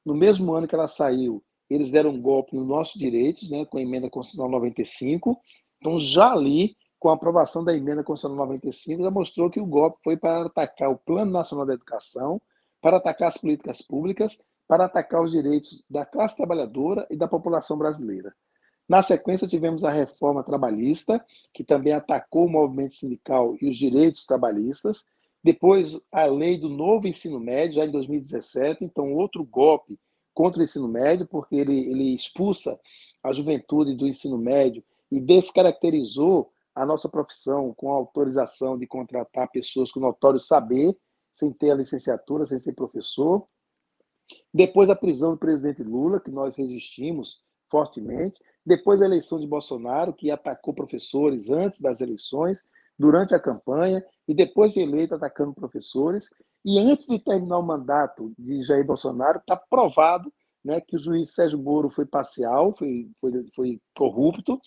no 0.04 0.14
mesmo 0.14 0.52
ano 0.52 0.66
que 0.66 0.75
ela 0.75 0.88
saiu, 0.88 1.42
eles 1.69 1.90
deram 1.90 2.11
um 2.11 2.21
golpe 2.21 2.57
nos 2.57 2.66
nossos 2.66 2.99
direitos, 2.99 3.50
né, 3.50 3.64
com 3.64 3.78
a 3.78 3.83
emenda 3.83 4.11
constitucional 4.11 4.50
95. 4.50 5.40
Então, 5.78 5.99
já 5.99 6.33
ali, 6.33 6.76
com 6.99 7.09
a 7.09 7.14
aprovação 7.14 7.64
da 7.64 7.75
emenda 7.75 8.04
constitucional 8.04 8.47
95, 8.47 9.02
já 9.02 9.11
mostrou 9.11 9.50
que 9.50 9.61
o 9.61 9.66
golpe 9.66 9.99
foi 10.04 10.16
para 10.16 10.47
atacar 10.47 10.90
o 10.90 10.99
Plano 10.99 11.33
Nacional 11.33 11.66
da 11.66 11.75
Educação, 11.75 12.40
para 12.81 12.97
atacar 12.97 13.28
as 13.28 13.38
políticas 13.38 13.81
públicas, 13.81 14.38
para 14.69 14.85
atacar 14.85 15.23
os 15.23 15.31
direitos 15.31 15.85
da 15.88 16.04
classe 16.04 16.37
trabalhadora 16.37 17.07
e 17.11 17.16
da 17.16 17.28
população 17.28 17.78
brasileira. 17.78 18.35
Na 18.88 19.02
sequência, 19.02 19.49
tivemos 19.49 19.85
a 19.85 19.90
reforma 19.90 20.42
trabalhista, 20.42 21.25
que 21.54 21.64
também 21.64 21.92
atacou 21.92 22.47
o 22.47 22.50
movimento 22.50 22.95
sindical 22.95 23.57
e 23.61 23.69
os 23.69 23.76
direitos 23.76 24.26
trabalhistas. 24.26 25.07
Depois, 25.43 26.01
a 26.13 26.25
lei 26.27 26.57
do 26.57 26.69
novo 26.69 27.09
ensino 27.09 27.41
médio, 27.41 27.77
já 27.77 27.85
em 27.85 27.91
2017, 27.91 28.85
então, 28.85 29.13
outro 29.15 29.45
golpe 29.45 29.99
contra 30.33 30.61
o 30.61 30.63
ensino 30.63 30.89
médio, 30.89 31.27
porque 31.27 31.57
ele, 31.57 31.91
ele 31.91 32.15
expulsa 32.15 32.79
a 33.23 33.33
juventude 33.33 33.95
do 33.95 34.07
ensino 34.07 34.39
médio 34.39 34.85
e 35.11 35.21
descaracterizou 35.21 36.53
a 36.75 36.87
nossa 36.87 37.09
profissão 37.09 37.75
com 37.75 37.93
a 37.93 37.97
autorização 37.97 38.79
de 38.79 38.87
contratar 38.87 39.51
pessoas 39.51 39.91
com 39.91 40.01
notório 40.01 40.41
saber, 40.41 40.97
sem 41.33 41.53
ter 41.53 41.71
a 41.71 41.75
licenciatura, 41.75 42.47
sem 42.47 42.59
ser 42.59 42.73
professor. 42.73 43.47
Depois, 44.53 44.89
a 44.89 44.97
prisão 44.97 45.33
do 45.33 45.39
presidente 45.39 45.83
Lula, 45.83 46.21
que 46.21 46.31
nós 46.31 46.57
resistimos 46.57 47.43
fortemente. 47.71 48.41
Depois 48.65 49.01
da 49.01 49.07
eleição 49.07 49.41
de 49.41 49.47
Bolsonaro, 49.47 50.13
que 50.13 50.31
atacou 50.31 50.73
professores 50.73 51.51
antes 51.51 51.81
das 51.81 52.01
eleições, 52.01 52.67
durante 52.99 53.35
a 53.35 53.41
campanha, 53.41 54.05
e 54.29 54.35
depois 54.35 54.73
de 54.73 54.81
eleito 54.81 55.15
atacando 55.15 55.55
professores. 55.55 56.29
E 56.65 56.79
antes 56.79 57.07
de 57.07 57.19
terminar 57.19 57.59
o 57.59 57.63
mandato 57.63 58.33
de 58.39 58.63
Jair 58.63 58.87
Bolsonaro, 58.87 59.39
está 59.39 59.57
provado 59.57 60.33
né, 60.65 60.81
que 60.81 60.97
o 60.97 60.99
juiz 60.99 61.35
Sérgio 61.35 61.59
Moro 61.59 61.91
foi 61.91 62.07
parcial, 62.07 62.75
foi, 62.77 63.11
foi, 63.21 63.45
foi 63.55 63.81
corrupto, 63.97 64.61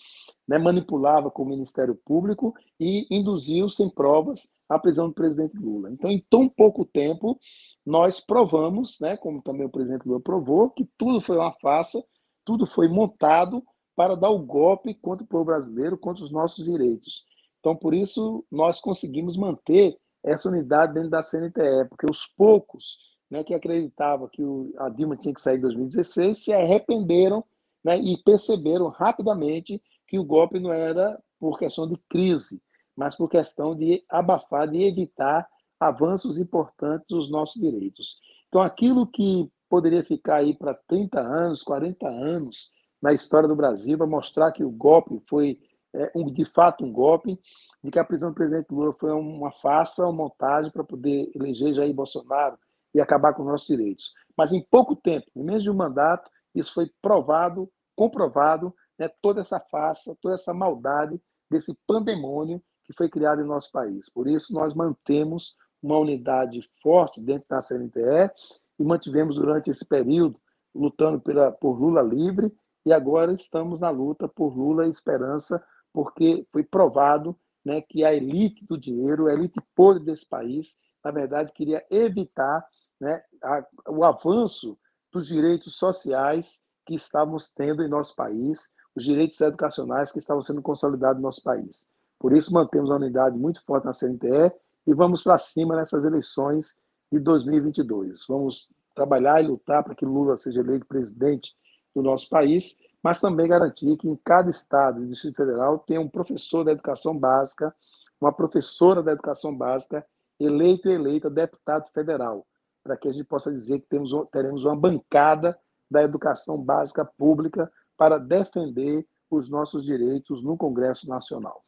né, 0.46 0.58
manipulava 0.58 1.30
com 1.30 1.42
o 1.42 1.48
Ministério 1.48 1.98
Público 2.04 2.54
e 2.78 3.06
induziu, 3.10 3.68
sem 3.68 3.88
provas, 3.88 4.52
a 4.68 4.78
prisão 4.78 5.08
do 5.08 5.14
presidente 5.14 5.56
Lula. 5.56 5.90
Então, 5.90 6.10
em 6.10 6.24
tão 6.28 6.48
pouco 6.48 6.84
tempo, 6.84 7.38
nós 7.84 8.20
provamos, 8.20 8.98
né, 9.00 9.16
como 9.16 9.40
também 9.40 9.66
o 9.66 9.70
presidente 9.70 10.06
Lula 10.06 10.20
provou, 10.20 10.70
que 10.70 10.88
tudo 10.98 11.20
foi 11.20 11.36
uma 11.36 11.52
farsa, 11.60 12.04
tudo 12.44 12.66
foi 12.66 12.88
montado 12.88 13.62
para 13.94 14.14
dar 14.14 14.30
o 14.30 14.38
golpe 14.38 14.94
contra 14.94 15.24
o 15.24 15.28
povo 15.28 15.46
brasileiro, 15.46 15.96
contra 15.96 16.22
os 16.22 16.30
nossos 16.30 16.64
direitos. 16.64 17.24
Então, 17.66 17.74
por 17.74 17.92
isso, 17.94 18.44
nós 18.48 18.80
conseguimos 18.80 19.36
manter 19.36 19.98
essa 20.22 20.48
unidade 20.48 20.94
dentro 20.94 21.10
da 21.10 21.20
CNTE, 21.20 21.88
porque 21.88 22.06
os 22.08 22.24
poucos 22.24 22.96
né, 23.28 23.42
que 23.42 23.52
acreditavam 23.52 24.28
que 24.32 24.40
o, 24.40 24.72
a 24.78 24.88
Dilma 24.88 25.16
tinha 25.16 25.34
que 25.34 25.40
sair 25.40 25.56
em 25.58 25.62
2016 25.62 26.44
se 26.44 26.52
arrependeram 26.52 27.44
né, 27.84 27.98
e 27.98 28.22
perceberam 28.22 28.86
rapidamente 28.86 29.82
que 30.06 30.16
o 30.16 30.24
golpe 30.24 30.60
não 30.60 30.72
era 30.72 31.20
por 31.40 31.58
questão 31.58 31.88
de 31.88 31.96
crise, 32.08 32.62
mas 32.96 33.16
por 33.16 33.28
questão 33.28 33.74
de 33.74 34.04
abafar, 34.08 34.70
de 34.70 34.84
evitar 34.84 35.44
avanços 35.80 36.38
importantes 36.38 37.08
dos 37.08 37.28
nossos 37.28 37.60
direitos. 37.60 38.20
Então, 38.46 38.62
aquilo 38.62 39.08
que 39.08 39.50
poderia 39.68 40.04
ficar 40.04 40.36
aí 40.36 40.54
para 40.54 40.72
30 40.86 41.18
anos, 41.18 41.64
40 41.64 42.06
anos, 42.06 42.70
na 43.02 43.12
história 43.12 43.48
do 43.48 43.56
Brasil, 43.56 43.98
para 43.98 44.06
mostrar 44.06 44.52
que 44.52 44.62
o 44.62 44.70
golpe 44.70 45.20
foi 45.28 45.58
é, 45.96 46.12
um, 46.14 46.30
de 46.30 46.44
fato 46.44 46.84
um 46.84 46.92
golpe, 46.92 47.38
de 47.82 47.90
que 47.90 47.98
a 47.98 48.04
prisão 48.04 48.30
do 48.30 48.34
presidente 48.34 48.70
Lula 48.70 48.94
foi 48.98 49.12
uma 49.12 49.50
farsa, 49.52 50.04
uma 50.04 50.24
montagem 50.24 50.70
para 50.70 50.84
poder 50.84 51.30
eleger 51.34 51.74
Jair 51.74 51.94
Bolsonaro 51.94 52.58
e 52.94 53.00
acabar 53.00 53.34
com 53.34 53.42
os 53.42 53.48
nossos 53.48 53.66
direitos. 53.66 54.12
Mas 54.36 54.52
em 54.52 54.62
pouco 54.62 54.94
tempo, 54.96 55.26
em 55.34 55.42
menos 55.42 55.62
de 55.62 55.70
um 55.70 55.74
mandato, 55.74 56.30
isso 56.54 56.72
foi 56.72 56.90
provado, 57.00 57.70
comprovado, 57.94 58.74
né, 58.98 59.08
toda 59.20 59.40
essa 59.40 59.60
farsa, 59.60 60.16
toda 60.20 60.34
essa 60.34 60.52
maldade 60.52 61.20
desse 61.50 61.76
pandemônio 61.86 62.62
que 62.84 62.92
foi 62.92 63.08
criado 63.08 63.40
em 63.40 63.46
nosso 63.46 63.70
país. 63.70 64.10
Por 64.10 64.28
isso, 64.28 64.52
nós 64.52 64.74
mantemos 64.74 65.56
uma 65.82 65.98
unidade 65.98 66.62
forte 66.82 67.20
dentro 67.20 67.46
da 67.48 67.60
CNTE 67.60 68.30
e 68.78 68.84
mantivemos 68.84 69.36
durante 69.36 69.70
esse 69.70 69.84
período 69.84 70.40
lutando 70.74 71.20
pela, 71.20 71.50
por 71.52 71.80
Lula 71.80 72.02
livre 72.02 72.52
e 72.84 72.92
agora 72.92 73.32
estamos 73.32 73.80
na 73.80 73.90
luta 73.90 74.28
por 74.28 74.56
Lula 74.56 74.86
e 74.86 74.90
esperança, 74.90 75.62
porque 75.96 76.46
foi 76.52 76.62
provado 76.62 77.34
né, 77.64 77.80
que 77.80 78.04
a 78.04 78.12
elite 78.12 78.66
do 78.66 78.76
dinheiro, 78.76 79.28
a 79.28 79.32
elite 79.32 79.58
podre 79.74 80.04
desse 80.04 80.28
país, 80.28 80.76
na 81.02 81.10
verdade, 81.10 81.54
queria 81.54 81.82
evitar 81.90 82.62
né, 83.00 83.22
a, 83.42 83.66
o 83.88 84.04
avanço 84.04 84.78
dos 85.10 85.26
direitos 85.26 85.78
sociais 85.78 86.66
que 86.84 86.94
estávamos 86.94 87.50
tendo 87.50 87.82
em 87.82 87.88
nosso 87.88 88.14
país, 88.14 88.74
os 88.94 89.04
direitos 89.04 89.40
educacionais 89.40 90.12
que 90.12 90.18
estavam 90.18 90.42
sendo 90.42 90.60
consolidados 90.60 91.16
no 91.16 91.28
nosso 91.28 91.42
país. 91.42 91.88
Por 92.18 92.34
isso, 92.34 92.52
mantemos 92.52 92.90
a 92.90 92.96
unidade 92.96 93.38
muito 93.38 93.64
forte 93.64 93.86
na 93.86 93.94
CNTE 93.94 94.54
e 94.86 94.92
vamos 94.92 95.22
para 95.22 95.38
cima 95.38 95.76
nessas 95.76 96.04
eleições 96.04 96.76
de 97.10 97.18
2022. 97.18 98.26
Vamos 98.28 98.68
trabalhar 98.94 99.42
e 99.42 99.46
lutar 99.46 99.82
para 99.82 99.94
que 99.94 100.04
Lula 100.04 100.36
seja 100.36 100.60
eleito 100.60 100.84
presidente 100.84 101.56
do 101.94 102.02
nosso 102.02 102.28
país, 102.28 102.76
mas 103.06 103.20
também 103.20 103.46
garantir 103.46 103.96
que 103.98 104.08
em 104.08 104.16
cada 104.16 104.50
estado 104.50 105.00
e 105.00 105.06
Distrito 105.06 105.36
Federal 105.36 105.78
tenha 105.78 106.00
um 106.00 106.08
professor 106.08 106.64
da 106.64 106.72
educação 106.72 107.16
básica, 107.16 107.72
uma 108.20 108.32
professora 108.32 109.00
da 109.00 109.12
educação 109.12 109.56
básica, 109.56 110.04
eleito 110.40 110.88
e 110.88 110.92
eleita 110.92 111.30
deputado 111.30 111.88
federal, 111.94 112.44
para 112.82 112.96
que 112.96 113.06
a 113.06 113.12
gente 113.12 113.22
possa 113.22 113.52
dizer 113.52 113.78
que 113.78 113.86
temos, 113.86 114.10
teremos 114.32 114.64
uma 114.64 114.74
bancada 114.74 115.56
da 115.88 116.02
educação 116.02 116.60
básica 116.60 117.04
pública 117.04 117.70
para 117.96 118.18
defender 118.18 119.06
os 119.30 119.48
nossos 119.48 119.84
direitos 119.84 120.42
no 120.42 120.56
Congresso 120.56 121.08
Nacional. 121.08 121.62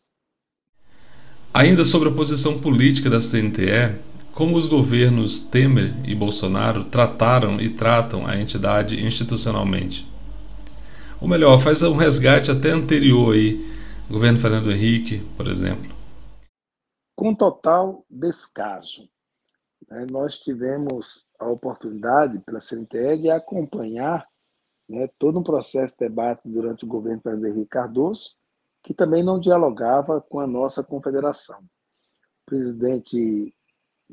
Ainda 1.54 1.84
sobre 1.84 2.08
a 2.08 2.12
posição 2.12 2.60
política 2.60 3.08
da 3.08 3.20
CNTE, 3.20 3.96
como 4.34 4.56
os 4.56 4.66
governos 4.66 5.38
Temer 5.38 5.94
e 6.04 6.16
Bolsonaro 6.16 6.86
trataram 6.86 7.60
e 7.60 7.68
tratam 7.68 8.26
a 8.26 8.36
entidade 8.36 9.00
institucionalmente? 9.06 10.17
Ou 11.20 11.26
melhor, 11.26 11.58
faz 11.58 11.82
um 11.82 11.96
resgate 11.96 12.50
até 12.50 12.70
anterior 12.70 13.34
aí, 13.34 13.58
governo 14.08 14.38
Fernando 14.38 14.70
Henrique, 14.70 15.18
por 15.36 15.48
exemplo. 15.48 15.92
Com 17.16 17.34
total 17.34 18.04
descaso. 18.08 19.08
Né, 19.90 20.06
nós 20.08 20.38
tivemos 20.38 21.26
a 21.38 21.48
oportunidade 21.48 22.38
pela 22.40 22.60
CNTE 22.60 23.22
de 23.22 23.30
acompanhar 23.30 24.28
né, 24.88 25.08
todo 25.18 25.40
um 25.40 25.42
processo 25.42 25.94
de 25.94 26.08
debate 26.08 26.42
durante 26.44 26.84
o 26.84 26.88
governo 26.88 27.20
Fernando 27.20 27.46
Henrique 27.46 27.70
Cardoso, 27.70 28.36
que 28.82 28.94
também 28.94 29.22
não 29.24 29.40
dialogava 29.40 30.20
com 30.20 30.38
a 30.38 30.46
nossa 30.46 30.84
confederação. 30.84 31.58
O 31.58 32.46
presidente 32.46 33.52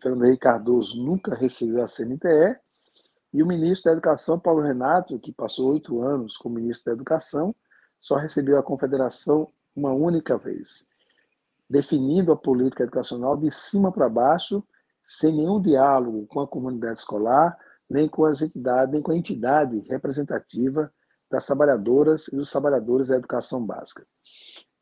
Fernando 0.01 0.25
Henrique 0.25 0.41
Cardoso 0.41 1.01
nunca 1.03 1.35
recebeu 1.35 1.83
a 1.83 1.87
CNTE, 1.87 2.59
e 3.35 3.43
o 3.43 3.45
ministro 3.45 3.91
da 3.91 3.91
Educação, 3.91 4.39
Paulo 4.39 4.61
Renato, 4.61 5.19
que 5.19 5.33
passou 5.33 5.73
oito 5.73 6.01
anos 6.01 6.37
como 6.37 6.55
ministro 6.55 6.85
da 6.85 6.93
Educação, 6.93 7.53
só 7.99 8.15
recebeu 8.15 8.57
a 8.57 8.63
confederação 8.63 9.51
uma 9.75 9.91
única 9.91 10.37
vez, 10.37 10.87
definindo 11.69 12.31
a 12.31 12.37
política 12.37 12.83
educacional 12.83 13.35
de 13.35 13.51
cima 13.51 13.91
para 13.91 14.07
baixo, 14.07 14.63
sem 15.05 15.35
nenhum 15.35 15.61
diálogo 15.61 16.25
com 16.27 16.39
a 16.39 16.47
comunidade 16.47 16.99
escolar, 16.99 17.57
nem 17.89 18.07
com 18.07 18.23
as 18.23 18.41
entidades, 18.41 18.93
nem 18.93 19.01
com 19.01 19.11
a 19.11 19.17
entidade 19.17 19.79
representativa 19.89 20.89
das 21.29 21.45
trabalhadoras 21.45 22.29
e 22.29 22.37
dos 22.37 22.49
trabalhadores 22.49 23.09
da 23.09 23.17
educação 23.17 23.65
básica. 23.65 24.07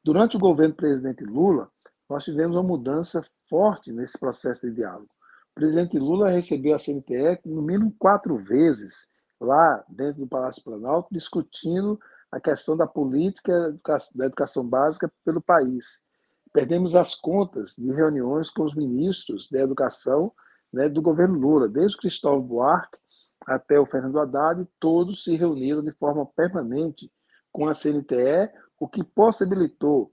Durante 0.04 0.38
o 0.38 0.40
governo 0.40 0.76
do 0.76 0.78
presidente 0.78 1.24
Lula, 1.24 1.72
nós 2.08 2.24
tivemos 2.24 2.56
uma 2.56 2.62
mudança 2.62 3.26
forte 3.50 3.92
nesse 3.92 4.20
processo 4.20 4.68
de 4.70 4.76
diálogo. 4.76 5.13
O 5.54 5.60
presidente 5.60 6.00
Lula 6.00 6.30
recebeu 6.30 6.76
a 6.76 6.80
CNTE 6.80 7.40
no 7.46 7.62
mínimo 7.62 7.96
quatro 8.00 8.38
vezes 8.38 9.12
lá 9.40 9.84
dentro 9.88 10.22
do 10.22 10.28
Palácio 10.28 10.64
Planalto, 10.64 11.10
discutindo 11.12 12.00
a 12.32 12.40
questão 12.40 12.76
da 12.76 12.88
política 12.88 13.78
da 14.16 14.26
educação 14.26 14.68
básica 14.68 15.12
pelo 15.24 15.40
país. 15.40 16.04
Perdemos 16.52 16.96
as 16.96 17.14
contas 17.14 17.76
de 17.78 17.92
reuniões 17.92 18.50
com 18.50 18.64
os 18.64 18.76
ministros 18.76 19.48
da 19.50 19.60
educação 19.60 20.32
né, 20.72 20.90
do 20.90 21.04
governo 21.04 21.38
Lula, 21.38 21.70
desde 21.70 21.98
o 21.98 22.00
Cristóvão 22.00 22.42
Buarque 22.42 22.98
até 23.46 23.80
o 23.80 23.86
Fernando 23.86 24.20
Haddad, 24.20 24.68
todos 24.80 25.24
se 25.24 25.36
reuniram 25.36 25.84
de 25.84 25.92
forma 25.92 26.26
permanente 26.26 27.12
com 27.52 27.68
a 27.68 27.76
CNTE, 27.76 28.50
o 28.80 28.88
que 28.88 29.04
possibilitou 29.04 30.12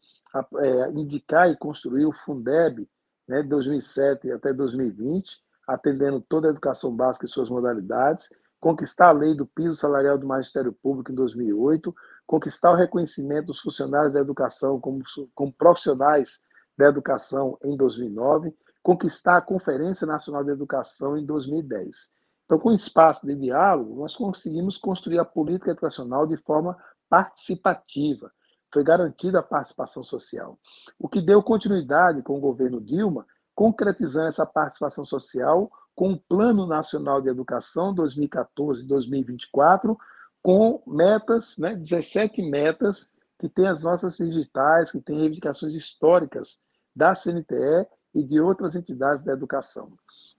é, 0.58 0.90
indicar 0.90 1.50
e 1.50 1.56
construir 1.56 2.04
o 2.04 2.12
Fundeb 2.12 2.86
né, 3.30 3.42
de 3.42 3.48
2007 3.48 4.32
até 4.32 4.52
2020, 4.52 5.38
atendendo 5.66 6.20
toda 6.20 6.48
a 6.48 6.50
educação 6.50 6.94
básica 6.96 7.26
e 7.26 7.28
suas 7.28 7.48
modalidades, 7.48 8.28
conquistar 8.58 9.10
a 9.10 9.12
lei 9.12 9.36
do 9.36 9.46
piso 9.46 9.76
salarial 9.76 10.18
do 10.18 10.26
Magistério 10.26 10.72
Público 10.72 11.12
em 11.12 11.14
2008, 11.14 11.94
conquistar 12.26 12.72
o 12.72 12.74
reconhecimento 12.74 13.46
dos 13.46 13.60
funcionários 13.60 14.14
da 14.14 14.20
educação 14.20 14.80
como, 14.80 15.00
como 15.32 15.52
profissionais 15.52 16.40
da 16.76 16.88
educação 16.88 17.56
em 17.62 17.76
2009, 17.76 18.52
conquistar 18.82 19.36
a 19.36 19.42
Conferência 19.42 20.08
Nacional 20.08 20.42
de 20.42 20.50
Educação 20.50 21.16
em 21.16 21.24
2010. 21.24 22.12
Então, 22.44 22.58
com 22.58 22.72
espaço 22.72 23.28
de 23.28 23.36
diálogo, 23.36 23.94
nós 23.94 24.16
conseguimos 24.16 24.76
construir 24.76 25.20
a 25.20 25.24
política 25.24 25.70
educacional 25.70 26.26
de 26.26 26.36
forma 26.36 26.76
participativa. 27.08 28.32
Foi 28.72 28.84
garantida 28.84 29.40
a 29.40 29.42
participação 29.42 30.02
social. 30.02 30.58
O 30.98 31.08
que 31.08 31.20
deu 31.20 31.42
continuidade 31.42 32.22
com 32.22 32.36
o 32.36 32.40
governo 32.40 32.80
Dilma, 32.80 33.26
concretizando 33.54 34.28
essa 34.28 34.46
participação 34.46 35.04
social 35.04 35.70
com 35.94 36.12
o 36.12 36.18
Plano 36.18 36.66
Nacional 36.66 37.20
de 37.20 37.28
Educação 37.28 37.94
2014-2024, 37.94 39.96
com 40.42 40.82
metas, 40.86 41.58
né, 41.58 41.74
17 41.74 42.40
metas 42.42 43.14
que 43.38 43.48
tem 43.48 43.66
as 43.66 43.82
nossas 43.82 44.16
digitais, 44.16 44.92
que 44.92 45.00
tem 45.00 45.18
reivindicações 45.18 45.74
históricas 45.74 46.62
da 46.94 47.14
CNTE 47.14 47.86
e 48.14 48.22
de 48.22 48.40
outras 48.40 48.74
entidades 48.74 49.24
da 49.24 49.32
educação. 49.32 49.92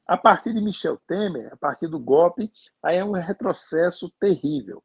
A 0.08 0.17
partir 0.17 0.53
de 0.53 0.62
Michel 0.62 0.97
Temer, 1.08 1.53
a 1.53 1.58
partir 1.58 1.88
do 1.88 1.99
golpe, 1.99 2.51
aí 2.84 2.97
é 2.97 3.06
um 3.06 3.12
retrocesso 3.12 4.12
terrível. 4.19 4.84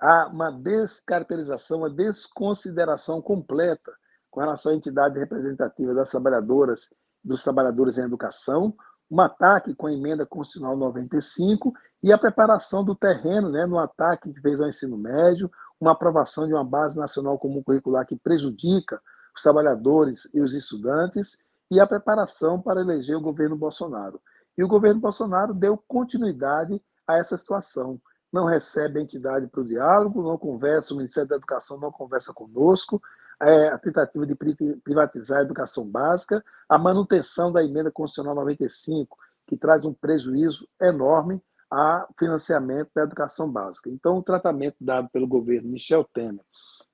Há 0.00 0.28
uma 0.28 0.50
descaracterização, 0.50 1.80
uma 1.80 1.90
desconsideração 1.90 3.20
completa 3.20 3.92
com 4.30 4.40
relação 4.40 4.72
à 4.72 4.74
entidade 4.74 5.18
representativa 5.18 5.92
das 5.92 6.10
trabalhadoras 6.10 6.94
dos 7.22 7.42
trabalhadores 7.42 7.98
em 7.98 8.02
educação, 8.02 8.74
um 9.10 9.20
ataque 9.20 9.74
com 9.74 9.88
a 9.88 9.92
emenda 9.92 10.24
constitucional 10.24 10.76
95 10.76 11.74
e 12.02 12.12
a 12.12 12.18
preparação 12.18 12.84
do 12.84 12.94
terreno 12.94 13.50
né, 13.50 13.66
no 13.66 13.78
ataque 13.78 14.32
que 14.32 14.40
fez 14.40 14.60
ao 14.60 14.68
ensino 14.68 14.96
médio, 14.96 15.50
uma 15.80 15.92
aprovação 15.92 16.46
de 16.46 16.54
uma 16.54 16.64
base 16.64 16.96
nacional 16.96 17.38
comum 17.38 17.62
curricular 17.62 18.06
que 18.06 18.16
prejudica 18.16 19.00
os 19.36 19.42
trabalhadores 19.42 20.28
e 20.32 20.40
os 20.40 20.54
estudantes 20.54 21.44
e 21.70 21.78
a 21.78 21.86
preparação 21.86 22.60
para 22.60 22.80
eleger 22.80 23.16
o 23.16 23.20
governo 23.20 23.56
Bolsonaro. 23.56 24.20
E 24.56 24.64
o 24.64 24.68
governo 24.68 25.00
Bolsonaro 25.00 25.54
deu 25.54 25.76
continuidade 25.88 26.82
a 27.06 27.16
essa 27.16 27.36
situação. 27.36 28.00
Não 28.32 28.44
recebe 28.44 28.98
a 28.98 29.02
entidade 29.02 29.46
para 29.48 29.60
o 29.60 29.64
diálogo, 29.64 30.22
não 30.22 30.38
conversa, 30.38 30.94
o 30.94 30.96
Ministério 30.96 31.28
da 31.28 31.36
Educação 31.36 31.78
não 31.78 31.90
conversa 31.90 32.32
conosco, 32.32 33.02
é, 33.42 33.68
a 33.68 33.78
tentativa 33.78 34.26
de 34.26 34.36
privatizar 34.84 35.38
a 35.38 35.42
educação 35.42 35.88
básica, 35.88 36.44
a 36.68 36.78
manutenção 36.78 37.50
da 37.50 37.64
emenda 37.64 37.90
constitucional 37.90 38.34
95, 38.34 39.16
que 39.46 39.56
traz 39.56 39.84
um 39.84 39.92
prejuízo 39.92 40.68
enorme 40.80 41.42
ao 41.70 42.08
financiamento 42.18 42.90
da 42.94 43.02
educação 43.02 43.50
básica. 43.50 43.88
Então, 43.88 44.18
o 44.18 44.22
tratamento 44.22 44.76
dado 44.80 45.08
pelo 45.10 45.26
governo 45.26 45.70
Michel 45.70 46.04
Temer, 46.04 46.44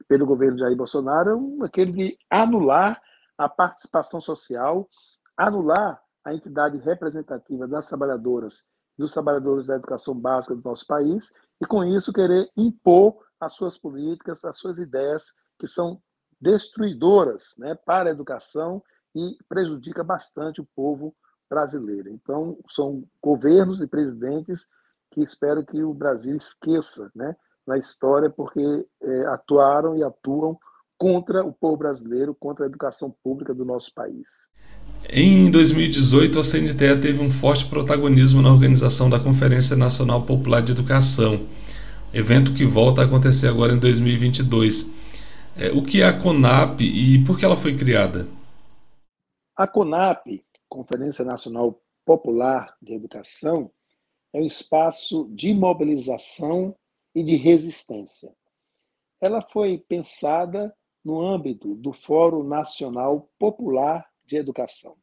pelo 0.06 0.26
governo 0.26 0.58
Jair 0.58 0.76
Bolsonaro, 0.76 1.58
é 1.62 1.66
aquele 1.66 1.92
de 1.92 2.18
anular 2.30 3.00
a 3.36 3.48
participação 3.48 4.20
social, 4.20 4.88
anular 5.36 6.00
a 6.24 6.34
entidade 6.34 6.78
representativa 6.78 7.66
das 7.66 7.86
trabalhadoras 7.86 8.66
dos 8.98 9.12
trabalhadores 9.12 9.66
da 9.66 9.76
educação 9.76 10.18
básica 10.18 10.54
do 10.54 10.62
nosso 10.62 10.86
país 10.86 11.32
e, 11.60 11.66
com 11.66 11.84
isso, 11.84 12.12
querer 12.12 12.50
impor 12.56 13.18
as 13.40 13.54
suas 13.54 13.76
políticas, 13.76 14.44
as 14.44 14.58
suas 14.58 14.78
ideias, 14.78 15.34
que 15.58 15.66
são 15.66 16.00
destruidoras 16.40 17.54
né, 17.58 17.74
para 17.74 18.08
a 18.08 18.12
educação 18.12 18.82
e 19.14 19.36
prejudica 19.48 20.04
bastante 20.04 20.60
o 20.60 20.68
povo 20.74 21.14
brasileiro. 21.48 22.10
Então, 22.10 22.58
são 22.70 23.04
governos 23.22 23.80
e 23.80 23.86
presidentes 23.86 24.68
que 25.10 25.22
espero 25.22 25.64
que 25.64 25.82
o 25.82 25.94
Brasil 25.94 26.36
esqueça 26.36 27.10
né, 27.14 27.34
na 27.66 27.78
história, 27.78 28.28
porque 28.28 28.86
é, 29.02 29.26
atuaram 29.26 29.96
e 29.96 30.02
atuam 30.02 30.58
contra 30.98 31.44
o 31.44 31.52
povo 31.52 31.76
brasileiro, 31.76 32.34
contra 32.34 32.64
a 32.64 32.68
educação 32.68 33.14
pública 33.22 33.54
do 33.54 33.64
nosso 33.64 33.92
país. 33.94 34.50
Em 35.08 35.48
2018, 35.52 36.36
a 36.36 36.42
CNTE 36.42 37.00
teve 37.00 37.22
um 37.22 37.30
forte 37.30 37.64
protagonismo 37.66 38.42
na 38.42 38.50
organização 38.50 39.08
da 39.08 39.20
Conferência 39.20 39.76
Nacional 39.76 40.26
Popular 40.26 40.60
de 40.60 40.72
Educação, 40.72 41.46
evento 42.12 42.52
que 42.52 42.64
volta 42.64 43.02
a 43.02 43.04
acontecer 43.04 43.46
agora 43.46 43.72
em 43.72 43.78
2022. 43.78 44.92
É, 45.56 45.70
o 45.70 45.84
que 45.84 46.02
é 46.02 46.06
a 46.06 46.20
CONAP 46.20 46.80
e 46.80 47.24
por 47.24 47.38
que 47.38 47.44
ela 47.44 47.56
foi 47.56 47.76
criada? 47.76 48.26
A 49.56 49.68
CONAP, 49.68 50.44
Conferência 50.68 51.24
Nacional 51.24 51.80
Popular 52.04 52.74
de 52.82 52.92
Educação, 52.92 53.70
é 54.34 54.40
um 54.40 54.44
espaço 54.44 55.30
de 55.32 55.54
mobilização 55.54 56.74
e 57.14 57.22
de 57.22 57.36
resistência. 57.36 58.34
Ela 59.22 59.40
foi 59.40 59.78
pensada 59.78 60.74
no 61.04 61.20
âmbito 61.20 61.76
do 61.76 61.92
Fórum 61.92 62.42
Nacional 62.42 63.30
Popular 63.38 64.04
de 64.26 64.36
Educação. 64.36 64.96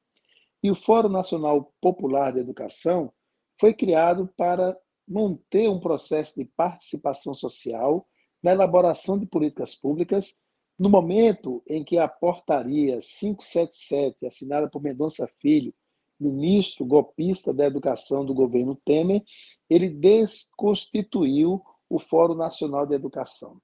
E 0.61 0.71
o 0.71 0.75
Fórum 0.75 1.09
Nacional 1.09 1.73
Popular 1.81 2.31
de 2.31 2.39
Educação 2.39 3.11
foi 3.59 3.73
criado 3.73 4.29
para 4.37 4.77
manter 5.07 5.69
um 5.69 5.79
processo 5.79 6.35
de 6.35 6.45
participação 6.45 7.33
social 7.33 8.07
na 8.41 8.51
elaboração 8.51 9.17
de 9.17 9.25
políticas 9.25 9.75
públicas 9.75 10.39
no 10.77 10.89
momento 10.89 11.63
em 11.67 11.83
que 11.83 11.97
a 11.97 12.07
portaria 12.07 12.99
577, 12.99 14.25
assinada 14.25 14.69
por 14.69 14.81
Mendonça 14.81 15.29
Filho, 15.39 15.73
ministro 16.19 16.85
golpista 16.85 17.53
da 17.53 17.65
Educação 17.65 18.25
do 18.25 18.33
governo 18.33 18.75
Temer, 18.83 19.23
ele 19.69 19.89
desconstituiu 19.89 21.61
o 21.89 21.99
Fórum 21.99 22.35
Nacional 22.35 22.85
de 22.85 22.95
Educação. 22.95 23.61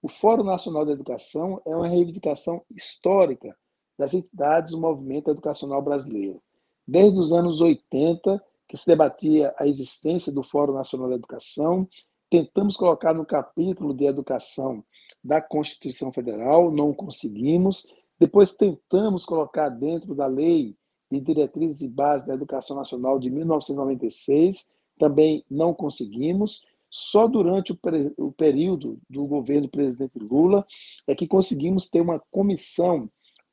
O 0.00 0.08
Fórum 0.08 0.44
Nacional 0.44 0.86
de 0.86 0.92
Educação 0.92 1.60
é 1.66 1.74
uma 1.74 1.88
reivindicação 1.88 2.64
histórica 2.70 3.56
das 3.98 4.14
entidades 4.14 4.70
do 4.70 4.80
movimento 4.80 5.30
educacional 5.30 5.82
brasileiro. 5.82 6.40
Desde 6.86 7.18
os 7.18 7.32
anos 7.32 7.60
80, 7.60 8.42
que 8.68 8.76
se 8.76 8.86
debatia 8.86 9.54
a 9.58 9.66
existência 9.66 10.32
do 10.32 10.42
Fórum 10.42 10.74
Nacional 10.74 11.08
de 11.08 11.14
Educação, 11.14 11.88
tentamos 12.30 12.76
colocar 12.76 13.12
no 13.12 13.26
capítulo 13.26 13.92
de 13.92 14.04
educação 14.04 14.84
da 15.24 15.40
Constituição 15.40 16.12
Federal, 16.12 16.70
não 16.70 16.92
conseguimos. 16.92 17.86
Depois 18.18 18.52
tentamos 18.52 19.24
colocar 19.24 19.68
dentro 19.70 20.14
da 20.14 20.26
lei 20.26 20.76
de 21.10 21.20
diretrizes 21.20 21.80
e 21.80 21.88
bases 21.88 22.26
da 22.26 22.34
educação 22.34 22.76
nacional 22.76 23.18
de 23.18 23.30
1996, 23.30 24.70
também 24.98 25.44
não 25.50 25.72
conseguimos. 25.72 26.64
Só 26.90 27.26
durante 27.26 27.72
o, 27.72 27.78
o 28.18 28.32
período 28.32 28.98
do 29.08 29.26
governo 29.26 29.62
do 29.62 29.70
presidente 29.70 30.18
Lula 30.18 30.66
é 31.06 31.14
que 31.14 31.26
conseguimos 31.26 31.88
ter 31.88 32.00
uma 32.00 32.18
comissão 32.30 33.10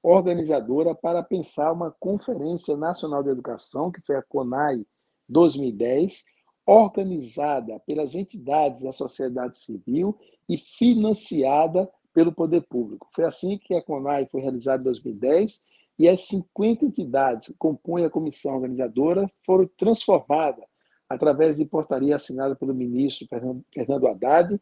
organizadora 0.07 0.93
para 0.93 1.23
pensar 1.23 1.71
uma 1.71 1.89
Conferência 1.99 2.77
Nacional 2.77 3.23
de 3.23 3.31
Educação, 3.31 3.91
que 3.91 4.01
foi 4.05 4.15
a 4.15 4.21
CONAI 4.21 4.85
2010, 5.27 6.23
organizada 6.63 7.79
pelas 7.87 8.13
entidades 8.13 8.83
da 8.83 8.91
sociedade 8.91 9.57
civil 9.57 10.15
e 10.47 10.57
financiada 10.57 11.89
pelo 12.13 12.31
poder 12.31 12.61
público. 12.67 13.09
Foi 13.15 13.25
assim 13.25 13.57
que 13.57 13.73
a 13.73 13.81
CONAI 13.81 14.27
foi 14.31 14.41
realizada 14.41 14.81
em 14.81 14.85
2010 14.85 15.63
e 15.97 16.07
as 16.07 16.27
50 16.27 16.85
entidades 16.85 17.47
que 17.47 17.55
compõem 17.57 18.05
a 18.05 18.09
comissão 18.09 18.53
organizadora 18.53 19.27
foram 19.43 19.67
transformadas, 19.75 20.65
através 21.09 21.57
de 21.57 21.65
portaria 21.65 22.15
assinada 22.15 22.55
pelo 22.55 22.75
ministro 22.75 23.27
Fernando 23.73 24.07
Haddad, 24.07 24.61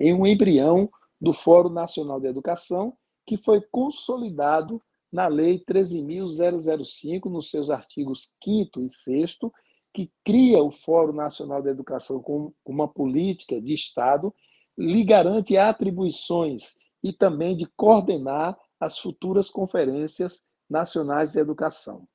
em 0.00 0.12
um 0.12 0.26
embrião 0.26 0.90
do 1.20 1.32
Fórum 1.32 1.68
Nacional 1.68 2.20
de 2.20 2.26
Educação, 2.26 2.96
que 3.30 3.36
foi 3.36 3.60
consolidado 3.60 4.82
na 5.12 5.28
Lei 5.28 5.64
13.005, 5.64 7.30
nos 7.30 7.48
seus 7.48 7.70
artigos 7.70 8.34
5 8.42 8.82
e 8.82 8.90
6, 8.90 9.38
que 9.94 10.10
cria 10.24 10.60
o 10.60 10.72
Fórum 10.72 11.12
Nacional 11.12 11.62
de 11.62 11.68
Educação 11.68 12.20
como 12.20 12.52
uma 12.66 12.88
política 12.88 13.62
de 13.62 13.72
Estado, 13.72 14.34
lhe 14.76 15.04
garante 15.04 15.56
atribuições 15.56 16.74
e 17.04 17.12
também 17.12 17.56
de 17.56 17.66
coordenar 17.76 18.58
as 18.80 18.98
futuras 18.98 19.48
conferências 19.48 20.48
nacionais 20.68 21.30
de 21.30 21.38
educação. 21.38 22.08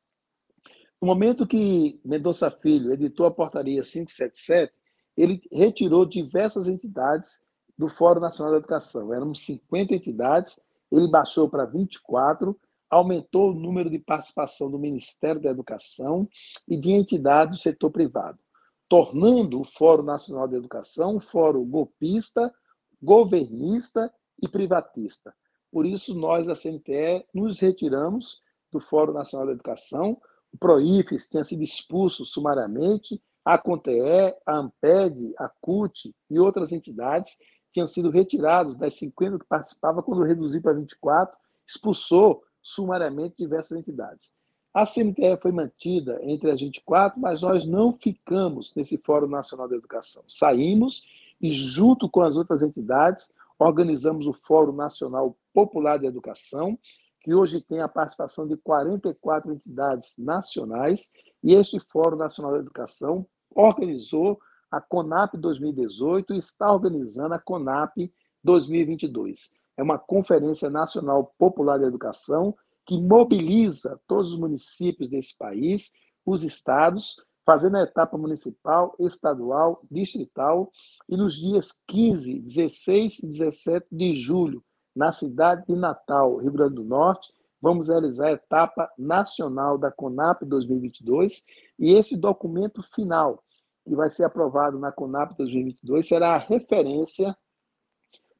No 1.02 1.08
momento 1.08 1.48
que 1.48 1.98
Mendonça 2.04 2.52
Filho 2.52 2.92
editou 2.92 3.26
a 3.26 3.32
portaria 3.32 3.82
577, 3.82 4.74
ele 5.16 5.42
retirou 5.50 6.06
diversas 6.06 6.68
entidades 6.68 7.46
do 7.78 7.88
Fórum 7.88 8.20
Nacional 8.20 8.52
da 8.52 8.60
Educação. 8.60 9.14
Eram 9.14 9.34
50 9.34 9.96
entidades, 9.96 10.60
ele 10.98 11.08
baixou 11.08 11.50
para 11.50 11.66
24, 11.66 12.58
aumentou 12.90 13.52
o 13.52 13.56
número 13.56 13.90
de 13.90 14.00
participação 14.00 14.70
do 14.70 14.80
Ministério 14.80 15.42
da 15.42 15.50
Educação 15.50 16.28
e 16.68 16.78
de 16.78 16.92
entidades 16.92 17.58
do 17.58 17.62
setor 17.62 17.92
privado, 17.92 18.40
tornando 18.88 19.62
o 19.62 19.66
Fórum 19.66 20.04
Nacional 20.04 20.48
da 20.48 20.58
Educação 20.58 21.18
um 21.18 21.20
fórum 21.20 21.66
golpista, 21.66 22.54
governista 23.02 24.14
e 24.42 24.48
privatista. 24.48 25.34
Por 25.72 25.86
isso, 25.86 26.16
nós, 26.16 26.46
da 26.46 26.56
CNTE, 26.56 27.26
nos 27.34 27.60
retiramos 27.60 28.40
do 28.72 28.80
Fórum 28.80 29.14
Nacional 29.14 29.48
da 29.48 29.54
Educação. 29.54 30.18
O 30.54 30.58
PROIFES 30.58 31.30
tinha 31.30 31.44
sido 31.44 31.64
expulso 31.64 32.26
sumariamente, 32.26 33.22
a 33.44 33.58
CONTEE, 33.58 34.36
a 34.46 34.58
AMPED, 34.58 35.34
a 35.38 35.50
CUT 35.62 36.16
e 36.32 36.40
outras 36.40 36.72
entidades 36.72 37.38
tinham 37.76 37.88
sido 37.90 38.10
retirados 38.10 38.78
das 38.78 38.96
50 38.96 39.38
que 39.38 39.46
participavam, 39.46 40.02
quando 40.02 40.24
reduziu 40.24 40.62
para 40.62 40.72
24, 40.72 41.38
expulsou 41.68 42.42
sumariamente 42.62 43.36
diversas 43.38 43.78
entidades. 43.78 44.34
A 44.74 44.86
CNTE 44.86 45.38
foi 45.42 45.52
mantida 45.52 46.18
entre 46.24 46.50
as 46.50 46.62
24, 46.62 47.20
mas 47.20 47.42
nós 47.42 47.68
não 47.68 47.92
ficamos 47.92 48.74
nesse 48.76 48.98
Fórum 49.00 49.28
Nacional 49.28 49.68
da 49.68 49.76
Educação. 49.76 50.24
Saímos 50.26 51.06
e, 51.42 51.52
junto 51.52 52.10
com 52.10 52.22
as 52.22 52.38
outras 52.38 52.62
entidades, 52.62 53.34
organizamos 53.60 54.26
o 54.26 54.32
Fórum 54.32 54.72
Nacional 54.72 55.36
Popular 55.54 56.00
de 56.00 56.06
Educação, 56.06 56.80
que 57.20 57.36
hoje 57.36 57.60
tem 57.60 57.82
a 57.82 57.90
participação 57.90 58.48
de 58.48 58.56
44 58.56 59.52
entidades 59.52 60.18
nacionais, 60.18 61.12
e 61.44 61.54
este 61.54 61.78
Fórum 61.92 62.16
Nacional 62.16 62.54
da 62.54 62.60
Educação 62.60 63.28
organizou 63.54 64.40
a 64.72 64.82
CONAP 64.82 65.38
2018 65.38 66.34
e 66.34 66.38
está 66.38 66.72
organizando 66.72 67.34
a 67.34 67.40
CONAP 67.40 68.12
2022. 68.44 69.54
É 69.78 69.84
uma 69.84 70.00
Conferência 70.00 70.70
Nacional 70.70 71.34
Popular 71.38 71.78
de 71.78 71.86
Educação 71.86 72.56
que 72.86 73.02
mobiliza 73.02 74.00
todos 74.08 74.34
os 74.34 74.40
municípios 74.40 75.10
desse 75.10 75.38
país, 75.38 75.92
os 76.26 76.44
estados, 76.44 77.16
fazendo 77.46 77.78
a 77.78 77.84
etapa 77.84 78.18
municipal, 78.18 78.96
estadual, 79.00 79.82
distrital, 79.90 80.72
e 81.08 81.18
nos 81.18 81.36
dias 81.36 81.72
15, 81.88 82.42
16 82.42 83.20
e 83.20 83.28
17 83.28 83.88
de 83.92 84.16
julho, 84.16 84.64
na 84.96 85.12
cidade 85.12 85.66
de 85.68 85.76
Natal, 85.76 86.38
Rio 86.38 86.52
Grande 86.52 86.76
do 86.76 86.84
Norte, 86.84 87.32
vamos 87.62 87.90
realizar 87.90 88.28
a 88.28 88.34
etapa 88.34 88.90
nacional 88.98 89.78
da 89.78 89.92
CONAP 89.92 90.44
2022, 90.46 91.44
e 91.78 91.94
esse 91.94 92.18
documento 92.18 92.82
final, 92.94 93.44
que 93.86 93.96
vai 93.96 94.10
ser 94.10 94.24
aprovado 94.24 94.80
na 94.80 94.92
CONAP 94.92 95.38
2022, 95.38 96.08
será 96.08 96.36
a 96.36 96.40
referência 96.40 97.38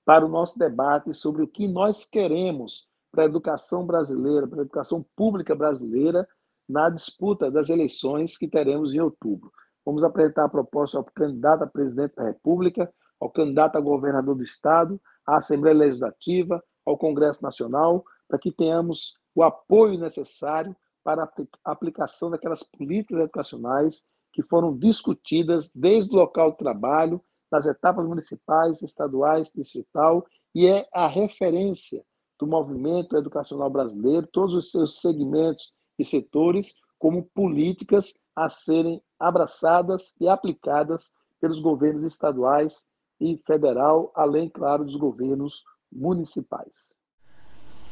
para 0.04 0.26
o 0.26 0.30
nosso 0.30 0.58
debate 0.58 1.14
sobre 1.14 1.44
o 1.44 1.48
que 1.48 1.68
nós 1.68 2.06
queremos 2.06 2.88
para 3.12 3.24
a 3.24 3.28
educação 3.28 3.86
brasileira, 3.86 4.48
para 4.48 4.60
a 4.60 4.64
educação 4.64 5.06
pública 5.16 5.56
brasileira, 5.56 6.28
na 6.68 6.90
disputa 6.90 7.52
das 7.52 7.70
eleições 7.70 8.38
que 8.38 8.48
teremos 8.48 8.94
em 8.94 9.00
outubro. 9.00 9.52
Vamos 9.86 10.04
apresentar 10.04 10.46
a 10.46 10.50
proposta 10.50 10.98
ao 10.98 11.04
candidato 11.04 11.64
a 11.64 11.68
presidente 11.68 12.16
da 12.16 12.26
República, 12.26 12.92
ao 13.20 13.30
candidato 13.30 13.78
a 13.78 13.82
governador 13.82 14.36
do 14.36 14.44
Estado, 14.44 15.00
à 15.26 15.38
Assembleia 15.38 15.78
Legislativa, 15.78 16.62
ao 16.86 16.98
Congresso 16.98 17.44
Nacional, 17.44 18.04
para 18.28 18.40
que 18.40 18.52
tenhamos 18.52 19.18
o 19.36 19.44
apoio 19.44 20.00
necessário 20.00 20.76
para 21.04 21.24
a 21.24 21.72
aplicação 21.72 22.32
daquelas 22.32 22.64
políticas 22.64 23.22
educacionais 23.22 24.08
que 24.36 24.44
foram 24.44 24.78
discutidas 24.78 25.72
desde 25.74 26.14
o 26.14 26.20
local 26.20 26.52
de 26.52 26.58
trabalho, 26.58 27.24
nas 27.50 27.66
etapas 27.66 28.06
municipais, 28.06 28.82
estaduais, 28.82 29.54
distrital, 29.56 30.28
e 30.54 30.68
é 30.68 30.86
a 30.94 31.08
referência 31.08 32.04
do 32.38 32.46
movimento 32.46 33.16
educacional 33.16 33.70
brasileiro, 33.70 34.28
todos 34.28 34.54
os 34.54 34.72
seus 34.72 35.00
segmentos 35.00 35.72
e 35.98 36.04
setores, 36.04 36.76
como 37.00 37.24
políticas 37.34 38.20
a 38.36 38.50
serem 38.50 39.02
abraçadas 39.18 40.14
e 40.20 40.28
aplicadas 40.28 41.14
pelos 41.40 41.62
governos 41.62 42.04
estaduais 42.04 42.90
e 43.22 43.42
federal, 43.48 44.12
além, 44.14 44.50
claro, 44.50 44.84
dos 44.84 44.98
governos 44.98 45.64
municipais. 45.90 46.95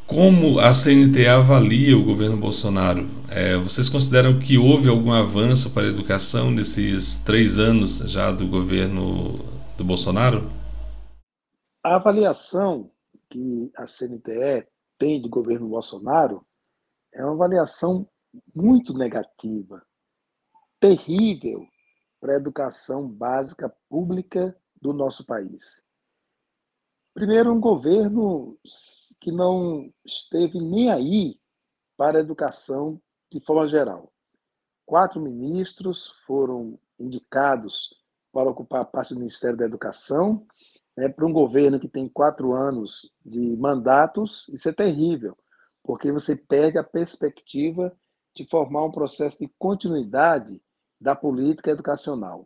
Como 0.05 0.59
a 0.59 0.73
CNT 0.73 1.27
avalia 1.27 1.97
o 1.97 2.03
governo 2.03 2.35
Bolsonaro? 2.35 3.07
É, 3.31 3.55
vocês 3.55 3.87
consideram 3.87 4.37
que 4.37 4.57
houve 4.57 4.89
algum 4.89 5.13
avanço 5.13 5.73
para 5.73 5.83
a 5.83 5.89
educação 5.89 6.51
nesses 6.51 7.15
três 7.23 7.57
anos 7.57 7.99
já 7.99 8.29
do 8.29 8.45
governo 8.45 9.39
do 9.77 9.83
Bolsonaro? 9.83 10.51
A 11.81 11.95
avaliação 11.95 12.91
que 13.29 13.71
a 13.77 13.87
CNTE 13.87 14.67
tem 14.99 15.21
do 15.21 15.29
governo 15.29 15.69
Bolsonaro 15.69 16.45
é 17.13 17.23
uma 17.23 17.33
avaliação 17.33 18.05
muito 18.53 18.93
negativa, 18.97 19.81
terrível 20.81 21.65
para 22.19 22.33
a 22.33 22.37
educação 22.37 23.07
básica 23.07 23.73
pública 23.89 24.55
do 24.81 24.91
nosso 24.91 25.25
país. 25.25 25.81
Primeiro, 27.13 27.53
um 27.53 27.59
governo 27.59 28.57
que 29.23 29.31
não 29.31 29.89
esteve 30.05 30.59
nem 30.59 30.91
aí 30.91 31.39
para 31.95 32.17
a 32.17 32.21
educação 32.21 33.01
de 33.31 33.39
forma 33.39 33.69
geral. 33.69 34.11
Quatro 34.85 35.21
ministros 35.21 36.13
foram 36.27 36.77
indicados 36.99 37.95
para 38.33 38.49
ocupar 38.49 38.81
a 38.81 38.85
parte 38.85 39.13
do 39.13 39.21
Ministério 39.21 39.55
da 39.55 39.65
Educação, 39.65 40.45
né, 40.97 41.07
para 41.07 41.25
um 41.25 41.31
governo 41.31 41.79
que 41.79 41.87
tem 41.87 42.09
quatro 42.09 42.53
anos 42.53 43.13
de 43.25 43.55
mandatos, 43.55 44.49
isso 44.49 44.67
é 44.67 44.73
terrível, 44.73 45.37
porque 45.81 46.11
você 46.11 46.35
perde 46.35 46.77
a 46.77 46.83
perspectiva 46.83 47.95
de 48.35 48.45
formar 48.49 48.83
um 48.83 48.91
processo 48.91 49.39
de 49.39 49.49
continuidade 49.57 50.61
da 50.99 51.15
política 51.15 51.71
educacional. 51.71 52.45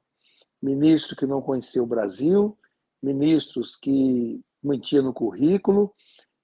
Ministro 0.61 1.15
que 1.15 1.25
não 1.25 1.41
conhecia 1.41 1.81
o 1.81 1.87
Brasil, 1.87 2.55
ministros 3.01 3.75
que 3.75 4.43
mentiam 4.61 5.03
no 5.03 5.13
currículo, 5.13 5.91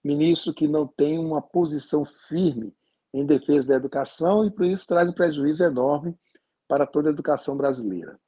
ministro 0.04 0.54
que 0.54 0.68
não 0.68 0.86
tem 0.86 1.18
uma 1.18 1.42
posição 1.42 2.04
firme 2.06 2.76
em 3.13 3.26
defesa 3.26 3.70
da 3.70 3.76
educação 3.76 4.46
e 4.46 4.52
por 4.52 4.66
isso 4.66 4.88
traz 4.88 5.08
um 5.08 5.13
prejuízo 5.13 5.63
enorme 5.63 6.18
para 6.68 6.88
toda 6.88 7.10
a 7.10 7.13
educação 7.13 7.56
brasileira. 7.56 8.20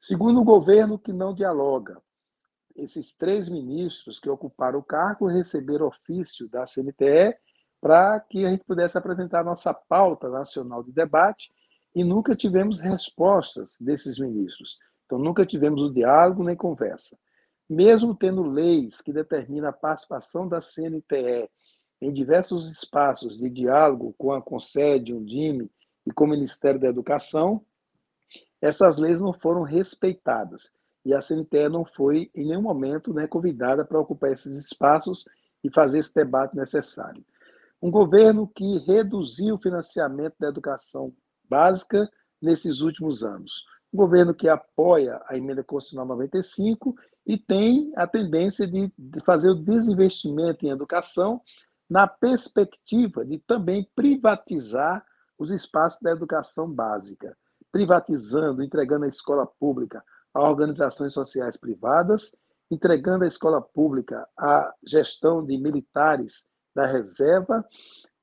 Segundo, 0.00 0.40
o 0.40 0.44
governo 0.44 0.98
que 0.98 1.12
não 1.12 1.34
dialoga. 1.34 2.00
Esses 2.74 3.16
três 3.16 3.48
ministros 3.48 4.18
que 4.18 4.28
ocuparam 4.28 4.78
o 4.78 4.84
cargo 4.84 5.26
receberam 5.26 5.86
ofício 5.86 6.48
da 6.48 6.64
CNTE 6.66 7.36
para 7.80 8.20
que 8.20 8.44
a 8.44 8.50
gente 8.50 8.64
pudesse 8.64 8.98
apresentar 8.98 9.44
nossa 9.44 9.72
pauta 9.72 10.28
nacional 10.28 10.82
de 10.82 10.92
debate 10.92 11.50
e 11.94 12.04
nunca 12.04 12.36
tivemos 12.36 12.80
respostas 12.80 13.76
desses 13.80 14.18
ministros. 14.18 14.78
Então, 15.06 15.18
nunca 15.18 15.46
tivemos 15.46 15.82
o 15.82 15.92
diálogo 15.92 16.44
nem 16.44 16.56
conversa. 16.56 17.18
Mesmo 17.68 18.14
tendo 18.14 18.42
leis 18.42 19.00
que 19.00 19.12
determinam 19.12 19.68
a 19.68 19.72
participação 19.72 20.48
da 20.48 20.60
CNTE 20.60 21.50
em 22.00 22.12
diversos 22.12 22.70
espaços 22.70 23.38
de 23.38 23.50
diálogo 23.50 24.14
com 24.16 24.32
a 24.32 24.40
Concede, 24.40 25.12
o 25.12 25.24
DIME 25.24 25.70
e 26.06 26.12
com 26.12 26.24
o 26.24 26.28
Ministério 26.28 26.78
da 26.78 26.88
Educação, 26.88 27.64
essas 28.60 28.98
leis 28.98 29.20
não 29.20 29.32
foram 29.32 29.62
respeitadas 29.62 30.76
e 31.04 31.14
a 31.14 31.20
CNTE 31.20 31.68
não 31.68 31.84
foi 31.84 32.30
em 32.34 32.48
nenhum 32.48 32.62
momento 32.62 33.12
né, 33.12 33.26
convidada 33.26 33.84
para 33.84 34.00
ocupar 34.00 34.32
esses 34.32 34.56
espaços 34.58 35.24
e 35.62 35.72
fazer 35.72 36.00
esse 36.00 36.14
debate 36.14 36.56
necessário. 36.56 37.24
Um 37.82 37.90
governo 37.90 38.48
que 38.48 38.78
reduziu 38.78 39.54
o 39.54 39.60
financiamento 39.60 40.34
da 40.38 40.48
educação 40.48 41.12
básica 41.48 42.10
nesses 42.40 42.80
últimos 42.80 43.22
anos. 43.22 43.64
Um 43.92 43.98
governo 43.98 44.34
que 44.34 44.48
apoia 44.48 45.20
a 45.28 45.36
emenda 45.36 45.62
constitucional 45.62 46.06
95 46.06 46.94
e 47.26 47.36
tem 47.36 47.92
a 47.96 48.06
tendência 48.06 48.66
de, 48.66 48.92
fazer 49.24 49.50
o 49.50 49.54
desinvestimento 49.54 50.64
em 50.64 50.70
educação 50.70 51.42
na 51.90 52.06
perspectiva 52.06 53.24
de 53.24 53.38
também 53.38 53.88
privatizar 53.96 55.04
os 55.36 55.50
espaços 55.50 56.00
da 56.00 56.12
educação 56.12 56.70
básica, 56.70 57.36
privatizando, 57.72 58.62
entregando 58.62 59.04
a 59.04 59.08
escola 59.08 59.46
pública 59.46 60.02
a 60.32 60.42
organizações 60.42 61.12
sociais 61.12 61.56
privadas, 61.56 62.36
entregando 62.70 63.24
a 63.24 63.28
escola 63.28 63.60
pública 63.60 64.28
à 64.38 64.72
gestão 64.84 65.44
de 65.44 65.58
militares 65.58 66.46
da 66.74 66.86
reserva, 66.86 67.64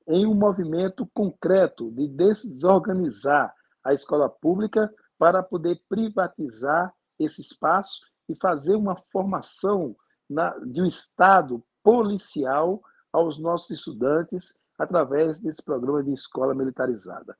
em 0.06 0.26
um 0.26 0.34
movimento 0.34 1.08
concreto 1.12 1.90
de 1.90 2.06
desorganizar 2.08 3.54
a 3.82 3.92
escola 3.92 4.28
pública 4.28 4.92
para 5.18 5.42
poder 5.42 5.80
privatizar 5.88 6.92
esse 7.18 7.40
espaço 7.40 8.00
e 8.28 8.34
fazer 8.36 8.76
uma 8.76 8.96
formação 9.12 9.96
na, 10.28 10.56
de 10.58 10.82
um 10.82 10.86
Estado 10.86 11.62
policial 11.82 12.82
aos 13.12 13.38
nossos 13.38 13.70
estudantes 13.70 14.58
através 14.78 15.40
desse 15.40 15.62
programa 15.62 16.02
de 16.02 16.12
escola 16.12 16.54
militarizada. 16.54 17.36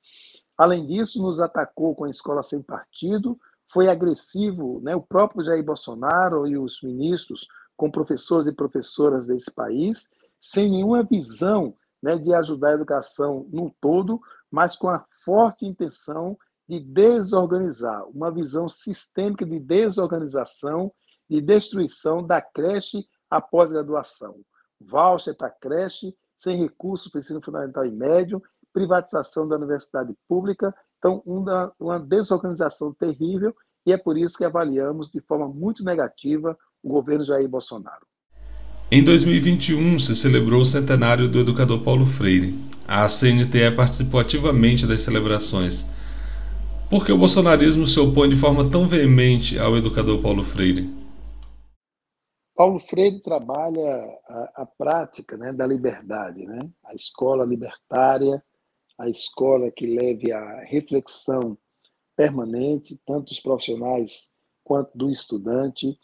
Além 0.56 0.86
disso, 0.86 1.20
nos 1.20 1.40
atacou 1.40 1.94
com 1.94 2.04
a 2.04 2.10
escola 2.10 2.42
sem 2.42 2.62
partido, 2.62 3.38
foi 3.72 3.88
agressivo, 3.88 4.80
né, 4.82 4.94
o 4.94 5.02
próprio 5.02 5.44
Jair 5.44 5.64
Bolsonaro 5.64 6.46
e 6.46 6.56
os 6.56 6.80
ministros 6.82 7.48
com 7.76 7.90
professores 7.90 8.46
e 8.46 8.52
professoras 8.52 9.26
desse 9.26 9.50
país, 9.52 10.12
sem 10.40 10.70
nenhuma 10.70 11.02
visão 11.02 11.74
né, 12.00 12.16
de 12.16 12.32
ajudar 12.34 12.68
a 12.68 12.74
educação 12.74 13.48
no 13.50 13.74
todo, 13.80 14.20
mas 14.50 14.76
com 14.76 14.88
a 14.88 15.04
forte 15.24 15.66
intenção 15.66 16.38
de 16.68 16.80
desorganizar, 16.80 18.06
uma 18.08 18.30
visão 18.30 18.68
sistêmica 18.68 19.44
de 19.44 19.58
desorganização 19.60 20.92
e 21.28 21.40
destruição 21.40 22.26
da 22.26 22.40
creche 22.40 23.04
após 23.30 23.72
graduação. 23.72 24.36
Voucher 24.80 25.36
para 25.36 25.50
creche, 25.50 26.14
sem 26.38 26.56
recursos 26.56 27.10
para 27.10 27.20
ensino 27.20 27.40
fundamental 27.42 27.84
e 27.84 27.90
médio, 27.90 28.42
privatização 28.72 29.46
da 29.48 29.56
universidade 29.56 30.14
pública. 30.28 30.74
Então, 30.98 31.22
uma, 31.24 31.72
uma 31.78 32.00
desorganização 32.00 32.92
terrível, 32.92 33.54
e 33.86 33.92
é 33.92 33.96
por 33.96 34.16
isso 34.16 34.36
que 34.36 34.44
avaliamos 34.44 35.10
de 35.10 35.20
forma 35.20 35.48
muito 35.48 35.84
negativa 35.84 36.56
o 36.82 36.88
governo 36.88 37.24
Jair 37.24 37.48
Bolsonaro. 37.48 38.06
Em 38.90 39.02
2021, 39.02 39.98
se 39.98 40.14
celebrou 40.14 40.62
o 40.62 40.66
centenário 40.66 41.28
do 41.28 41.40
educador 41.40 41.82
Paulo 41.82 42.06
Freire. 42.06 42.54
A 42.86 43.08
CNTE 43.08 43.70
participou 43.74 44.20
ativamente 44.20 44.86
das 44.86 45.00
celebrações. 45.00 45.86
Por 46.94 47.04
que 47.04 47.10
o 47.10 47.18
bolsonarismo 47.18 47.88
se 47.88 47.98
opõe 47.98 48.28
de 48.28 48.36
forma 48.36 48.70
tão 48.70 48.86
veemente 48.86 49.58
ao 49.58 49.76
educador 49.76 50.22
Paulo 50.22 50.44
Freire? 50.44 50.88
Paulo 52.54 52.78
Freire 52.78 53.18
trabalha 53.18 53.82
a, 54.28 54.62
a 54.62 54.66
prática 54.78 55.36
né, 55.36 55.52
da 55.52 55.66
liberdade, 55.66 56.46
né? 56.46 56.70
a 56.84 56.94
escola 56.94 57.44
libertária, 57.44 58.40
a 58.96 59.08
escola 59.08 59.72
que 59.72 59.88
leve 59.88 60.30
a 60.30 60.60
reflexão 60.60 61.58
permanente, 62.16 62.96
tanto 63.04 63.30
dos 63.30 63.40
profissionais 63.40 64.32
quanto 64.62 64.96
do 64.96 65.10
estudante. 65.10 65.98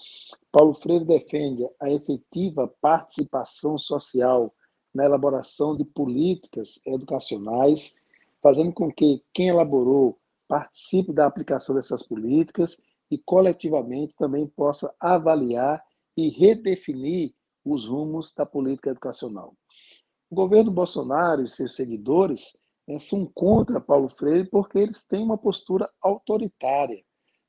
Paulo 0.50 0.74
Freire 0.74 1.04
defende 1.04 1.62
a 1.80 1.88
efetiva 1.88 2.66
participação 2.80 3.78
social 3.78 4.52
na 4.92 5.04
elaboração 5.04 5.76
de 5.76 5.84
políticas 5.84 6.84
educacionais, 6.84 7.94
fazendo 8.42 8.72
com 8.72 8.90
que 8.90 9.22
quem 9.32 9.46
elaborou 9.46 10.18
participe 10.50 11.12
da 11.12 11.26
aplicação 11.26 11.76
dessas 11.76 12.02
políticas 12.02 12.82
e 13.08 13.16
coletivamente 13.16 14.16
também 14.18 14.48
possa 14.48 14.92
avaliar 14.98 15.80
e 16.16 16.28
redefinir 16.28 17.32
os 17.64 17.86
rumos 17.86 18.34
da 18.34 18.44
política 18.44 18.90
educacional. 18.90 19.54
O 20.28 20.34
governo 20.34 20.72
Bolsonaro 20.72 21.44
e 21.44 21.48
seus 21.48 21.76
seguidores 21.76 22.58
né, 22.88 22.98
são 22.98 23.24
contra 23.26 23.80
Paulo 23.80 24.08
Freire 24.08 24.50
porque 24.50 24.78
eles 24.78 25.06
têm 25.06 25.22
uma 25.22 25.38
postura 25.38 25.88
autoritária. 26.02 27.00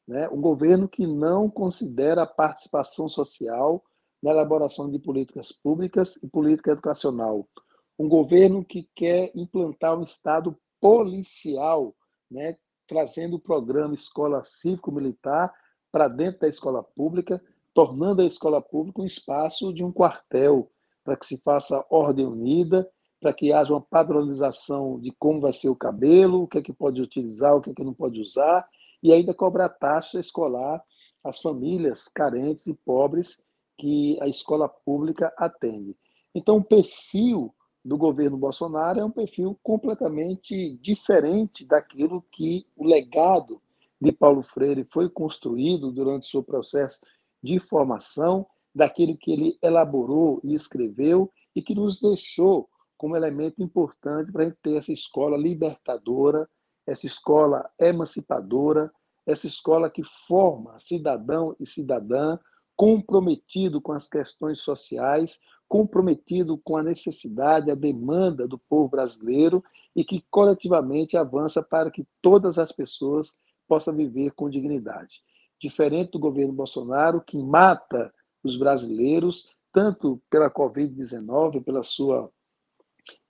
Né? 0.08 0.30
Um 0.30 0.40
governo 0.40 0.88
que 0.88 1.08
não 1.08 1.50
considera 1.50 2.22
a 2.22 2.28
participação 2.28 3.10
social 3.10 3.84
na 4.22 4.30
elaboração 4.30 4.92
de 4.92 5.00
políticas 5.00 5.52
públicas 5.52 6.20
e 6.22 6.28
política 6.28 6.72
educacional. 6.72 7.50
Um 7.98 8.08
governo 8.08 8.64
que 8.64 8.88
quer 8.94 9.32
implantar 9.36 9.98
um 9.98 10.04
Estado 10.04 10.56
policial, 10.80 11.96
né? 12.30 12.56
Trazendo 12.92 13.38
o 13.38 13.40
programa 13.40 13.94
Escola 13.94 14.44
Cívico-Militar 14.44 15.54
para 15.90 16.10
dentro 16.10 16.42
da 16.42 16.50
escola 16.50 16.84
pública, 16.84 17.42
tornando 17.74 18.22
a 18.22 18.26
escola 18.26 18.62
pública 18.62 19.02
um 19.02 19.06
espaço 19.06 19.74
de 19.74 19.82
um 19.82 19.94
quartel, 19.94 20.70
para 21.02 21.16
que 21.16 21.26
se 21.26 21.38
faça 21.38 21.86
ordem 21.90 22.26
unida, 22.26 22.86
para 23.22 23.32
que 23.32 23.54
haja 23.54 23.72
uma 23.72 23.80
padronização 23.80 25.00
de 25.00 25.10
como 25.18 25.40
vai 25.40 25.54
ser 25.54 25.70
o 25.70 25.76
cabelo, 25.76 26.42
o 26.42 26.48
que 26.50 26.58
é 26.58 26.62
que 26.62 26.74
pode 26.74 27.02
utilizar, 27.02 27.56
o 27.56 27.62
que 27.62 27.70
é 27.70 27.74
que 27.74 27.84
não 27.84 27.94
pode 27.94 28.20
usar, 28.20 28.68
e 29.02 29.14
ainda 29.14 29.34
cobrar 29.34 29.70
taxa 29.70 30.20
escolar 30.20 30.84
às 31.24 31.40
famílias 31.40 32.10
carentes 32.10 32.68
e 32.68 32.74
pobres 32.74 33.42
que 33.78 34.20
a 34.22 34.28
escola 34.28 34.68
pública 34.68 35.34
atende. 35.38 35.98
Então, 36.36 36.58
o 36.58 36.64
perfil 36.64 37.56
do 37.84 37.98
governo 37.98 38.38
Bolsonaro 38.38 39.00
é 39.00 39.06
um 39.06 39.12
perfil 39.12 39.60
completamente 39.64 40.76
diferente 40.78 41.66
daquilo 41.66 42.24
que 42.32 42.66
o 42.76 42.86
legado 42.86 43.62
de 44.00 44.12
Paulo 44.12 44.44
Freire 44.44 44.88
foi 44.92 45.10
construído 45.10 45.92
durante 45.92 46.28
o 46.28 46.32
seu 46.32 46.44
processo 46.44 47.00
de 47.42 47.60
formação, 47.60 48.46
daquilo 48.74 49.18
que 49.18 49.32
ele 49.32 49.58
elaborou 49.62 50.40
e 50.44 50.56
escreveu 50.56 51.32
e 51.56 51.62
que 51.62 51.76
nos 51.76 52.00
deixou 52.00 52.70
como 52.98 53.16
elemento 53.16 53.62
importante 53.62 54.32
para 54.32 54.44
a 54.44 54.46
gente 54.46 54.58
ter 54.62 54.76
essa 54.76 54.92
escola 54.92 55.36
libertadora, 55.36 56.48
essa 56.88 57.06
escola 57.06 57.70
emancipadora, 57.80 58.92
essa 59.26 59.48
escola 59.48 59.90
que 59.90 60.04
forma 60.04 60.80
cidadão 60.80 61.56
e 61.60 61.66
cidadã 61.66 62.38
comprometido 62.76 63.82
com 63.82 63.92
as 63.92 64.08
questões 64.08 64.60
sociais, 64.60 65.40
comprometido 65.72 66.58
com 66.58 66.76
a 66.76 66.84
necessidade, 66.84 67.72
a 67.72 67.76
demanda 67.76 68.46
do 68.46 68.60
povo 68.60 68.90
brasileiro 68.90 69.64
e 69.96 70.04
que 70.04 70.22
coletivamente 70.30 71.16
avança 71.16 71.64
para 71.64 71.90
que 71.90 72.06
todas 72.22 72.60
as 72.60 72.74
pessoas 72.74 73.40
possam 73.70 73.96
viver 73.96 74.32
com 74.32 74.50
dignidade. 74.50 75.22
Diferente 75.62 76.12
do 76.12 76.20
governo 76.20 76.52
Bolsonaro, 76.52 77.22
que 77.22 77.38
mata 77.38 78.14
os 78.44 78.58
brasileiros, 78.58 79.50
tanto 79.72 80.22
pela 80.30 80.52
Covid-19, 80.52 81.64
pela 81.64 81.84
sua 81.84 82.30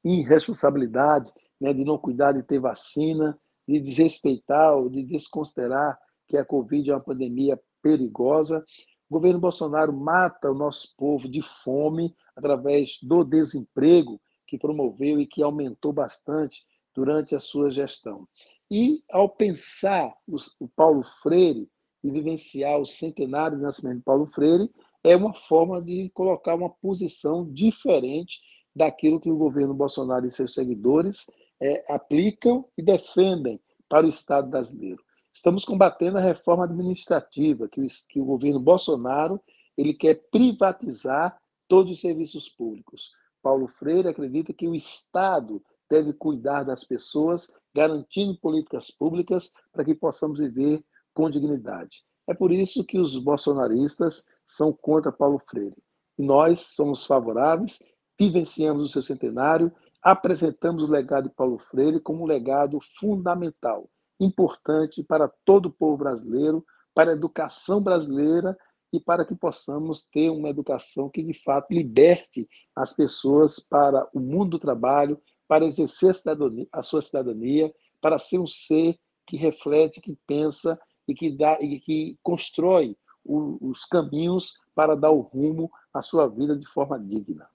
irresponsabilidade 0.03 1.31
né, 1.61 1.71
de 1.75 1.85
não 1.85 1.95
cuidar 1.95 2.31
de 2.31 2.41
ter 2.41 2.59
vacina, 2.59 3.39
de 3.67 3.79
desrespeitar 3.79 4.75
ou 4.75 4.89
de 4.89 5.03
desconsiderar 5.03 5.95
que 6.27 6.35
a 6.37 6.43
Covid 6.43 6.89
é 6.89 6.93
uma 6.95 7.03
pandemia 7.03 7.61
perigosa. 7.83 8.65
O 9.11 9.15
governo 9.15 9.41
Bolsonaro 9.41 9.91
mata 9.91 10.49
o 10.49 10.53
nosso 10.53 10.95
povo 10.95 11.27
de 11.27 11.41
fome 11.41 12.15
através 12.33 12.97
do 13.03 13.25
desemprego 13.25 14.21
que 14.47 14.57
promoveu 14.57 15.19
e 15.19 15.27
que 15.27 15.43
aumentou 15.43 15.91
bastante 15.91 16.63
durante 16.95 17.35
a 17.35 17.39
sua 17.41 17.69
gestão. 17.69 18.25
E 18.71 19.03
ao 19.11 19.27
pensar 19.27 20.15
o 20.57 20.65
Paulo 20.69 21.03
Freire 21.03 21.69
e 22.01 22.09
vivenciar 22.09 22.79
o 22.79 22.85
centenário 22.85 23.57
do 23.57 23.63
nascimento 23.63 23.97
de 23.97 24.03
Paulo 24.03 24.27
Freire, 24.27 24.71
é 25.03 25.13
uma 25.13 25.33
forma 25.33 25.81
de 25.81 26.09
colocar 26.13 26.55
uma 26.55 26.69
posição 26.69 27.45
diferente 27.51 28.39
daquilo 28.73 29.19
que 29.19 29.29
o 29.29 29.35
governo 29.35 29.73
Bolsonaro 29.73 30.25
e 30.25 30.31
seus 30.31 30.53
seguidores 30.53 31.29
é, 31.61 31.83
aplicam 31.93 32.65
e 32.77 32.81
defendem 32.81 33.59
para 33.89 34.05
o 34.05 34.09
Estado 34.09 34.49
brasileiro. 34.49 35.03
Estamos 35.33 35.63
combatendo 35.63 36.17
a 36.17 36.21
reforma 36.21 36.65
administrativa, 36.65 37.67
que 37.67 37.81
o, 37.81 37.87
que 38.09 38.19
o 38.19 38.25
governo 38.25 38.59
Bolsonaro 38.59 39.41
ele 39.77 39.93
quer 39.93 40.15
privatizar 40.29 41.39
todos 41.67 41.93
os 41.93 42.01
serviços 42.01 42.49
públicos. 42.49 43.11
Paulo 43.41 43.67
Freire 43.67 44.09
acredita 44.09 44.53
que 44.53 44.67
o 44.67 44.75
Estado 44.75 45.63
deve 45.89 46.13
cuidar 46.13 46.63
das 46.63 46.83
pessoas, 46.83 47.53
garantindo 47.73 48.37
políticas 48.37 48.91
públicas 48.91 49.51
para 49.71 49.83
que 49.83 49.95
possamos 49.95 50.39
viver 50.39 50.83
com 51.13 51.29
dignidade. 51.29 52.03
É 52.27 52.33
por 52.33 52.51
isso 52.51 52.85
que 52.85 52.99
os 52.99 53.17
bolsonaristas 53.17 54.25
são 54.45 54.71
contra 54.71 55.11
Paulo 55.11 55.41
Freire. 55.49 55.75
E 56.17 56.23
nós 56.23 56.61
somos 56.61 57.05
favoráveis 57.05 57.79
vivenciamos 58.21 58.83
o 58.83 58.87
seu 58.87 59.01
centenário, 59.01 59.73
apresentamos 59.99 60.83
o 60.83 60.91
legado 60.91 61.27
de 61.27 61.33
Paulo 61.33 61.57
Freire 61.57 61.99
como 61.99 62.23
um 62.23 62.27
legado 62.27 62.79
fundamental, 62.99 63.89
importante 64.21 65.03
para 65.03 65.27
todo 65.43 65.65
o 65.67 65.71
povo 65.71 65.97
brasileiro, 65.97 66.65
para 66.93 67.11
a 67.11 67.13
educação 67.13 67.81
brasileira 67.81 68.57
e 68.93 68.99
para 68.99 69.25
que 69.25 69.35
possamos 69.35 70.05
ter 70.07 70.29
uma 70.29 70.49
educação 70.49 71.09
que 71.09 71.23
de 71.23 71.33
fato 71.33 71.73
liberte 71.73 72.47
as 72.75 72.93
pessoas 72.93 73.59
para 73.59 74.07
o 74.13 74.19
mundo 74.19 74.51
do 74.51 74.59
trabalho, 74.59 75.19
para 75.47 75.65
exercer 75.65 76.11
a, 76.11 76.79
a 76.79 76.83
sua 76.83 77.01
cidadania, 77.01 77.73
para 78.01 78.19
ser 78.19 78.39
um 78.39 78.47
ser 78.47 78.97
que 79.25 79.37
reflete, 79.37 80.01
que 80.01 80.17
pensa 80.27 80.79
e 81.07 81.13
que 81.13 81.35
dá 81.35 81.57
e 81.61 81.79
que 81.79 82.17
constrói 82.21 82.97
os 83.23 83.85
caminhos 83.85 84.59
para 84.73 84.95
dar 84.95 85.11
o 85.11 85.21
rumo 85.21 85.71
à 85.93 86.01
sua 86.01 86.27
vida 86.27 86.57
de 86.57 86.67
forma 86.67 86.99
digna. 86.99 87.47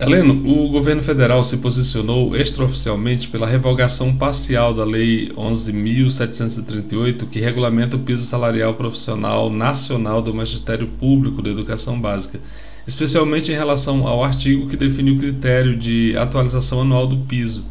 Heleno, 0.00 0.32
o 0.50 0.66
governo 0.70 1.02
federal 1.02 1.44
se 1.44 1.58
posicionou 1.58 2.34
extraoficialmente 2.34 3.28
pela 3.28 3.46
revogação 3.46 4.16
parcial 4.16 4.72
da 4.72 4.82
Lei 4.82 5.28
11.738, 5.36 7.28
que 7.28 7.38
regulamenta 7.38 7.96
o 7.96 7.98
piso 7.98 8.24
salarial 8.24 8.72
profissional 8.72 9.50
nacional 9.50 10.22
do 10.22 10.32
Magistério 10.32 10.86
Público 10.86 11.42
da 11.42 11.50
Educação 11.50 12.00
Básica, 12.00 12.40
especialmente 12.86 13.52
em 13.52 13.54
relação 13.54 14.06
ao 14.06 14.24
artigo 14.24 14.68
que 14.68 14.76
define 14.76 15.10
o 15.10 15.18
critério 15.18 15.76
de 15.76 16.16
atualização 16.16 16.80
anual 16.80 17.06
do 17.06 17.18
piso. 17.18 17.66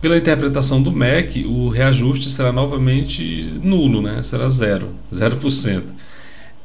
Pela 0.00 0.16
interpretação 0.16 0.82
do 0.82 0.90
MEC, 0.90 1.44
o 1.44 1.68
reajuste 1.68 2.30
será 2.30 2.50
novamente 2.50 3.52
nulo, 3.62 4.00
né? 4.00 4.22
será 4.22 4.48
zero, 4.48 4.88
0% 5.12 5.82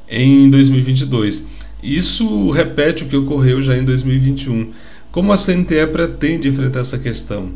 em 0.08 0.50
2022. 0.50 1.46
Isso 1.84 2.52
repete 2.52 3.04
o 3.04 3.10
que 3.10 3.18
ocorreu 3.18 3.60
já 3.60 3.76
em 3.76 3.84
2021. 3.84 4.72
Como 5.12 5.34
a 5.34 5.38
CNTE 5.38 5.88
pretende 5.92 6.48
enfrentar 6.48 6.82
essa 6.82 7.00
questão? 7.00 7.52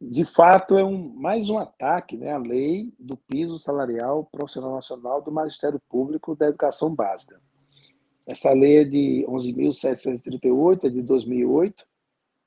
De 0.00 0.24
fato, 0.24 0.78
é 0.78 0.84
um, 0.84 1.08
mais 1.16 1.50
um 1.50 1.58
ataque 1.58 2.16
né, 2.16 2.32
à 2.32 2.38
lei 2.38 2.92
do 3.00 3.16
piso 3.16 3.58
salarial 3.58 4.24
profissional 4.30 4.76
nacional 4.76 5.20
do 5.20 5.32
Magistério 5.32 5.80
Público 5.88 6.36
da 6.36 6.46
Educação 6.46 6.94
Básica. 6.94 7.40
Essa 8.28 8.52
lei 8.52 8.78
é 8.78 8.84
de 8.84 9.26
11.738, 9.28 10.84
é 10.84 10.88
de 10.88 11.02
2008. 11.02 11.84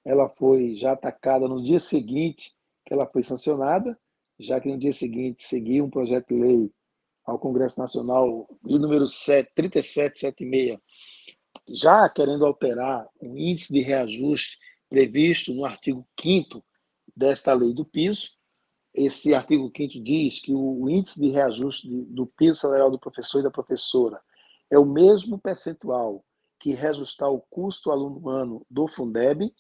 Ela 0.06 0.30
foi 0.30 0.76
já 0.76 0.94
atacada 0.94 1.46
no 1.46 1.62
dia 1.62 1.80
seguinte 1.80 2.54
que 2.86 2.94
ela 2.94 3.06
foi 3.06 3.22
sancionada, 3.22 3.98
já 4.40 4.62
que 4.62 4.72
no 4.72 4.78
dia 4.78 4.94
seguinte 4.94 5.44
seguia 5.46 5.84
um 5.84 5.90
projeto 5.90 6.30
de 6.30 6.40
lei 6.40 6.72
ao 7.26 7.40
Congresso 7.40 7.80
Nacional 7.80 8.48
de 8.64 8.78
número 8.78 9.06
3776, 9.06 10.78
já 11.68 12.10
querendo 12.10 12.46
alterar 12.46 13.08
o 13.22 13.38
índice 13.38 13.72
de 13.72 13.82
reajuste 13.82 14.58
previsto 14.90 15.54
no 15.54 15.66
artigo 15.66 16.06
5 16.20 16.64
desta 17.16 17.54
lei 17.54 17.74
do 17.74 17.86
piso. 17.86 18.32
Esse 18.94 19.34
artigo 19.34 19.72
5 19.76 20.04
diz 20.04 20.40
que 20.40 20.54
o 20.54 20.90
índice 20.90 21.20
de 21.20 21.30
reajuste 21.30 21.88
do 21.88 22.28
piso 22.28 22.60
salarial 22.60 22.92
do 22.92 23.00
professor 23.00 23.40
e 23.40 23.44
da 23.44 23.52
professora 23.52 24.22
é 24.70 24.78
o 24.78 24.86
mesmo 24.86 25.40
percentual 25.40 26.24
que 26.60 26.74
reajustar 26.74 27.30
o 27.30 27.42
custo 27.50 27.92
aluno 27.92 28.30
ano 28.30 28.66
do 28.70 28.88
Fundeb 28.88 29.54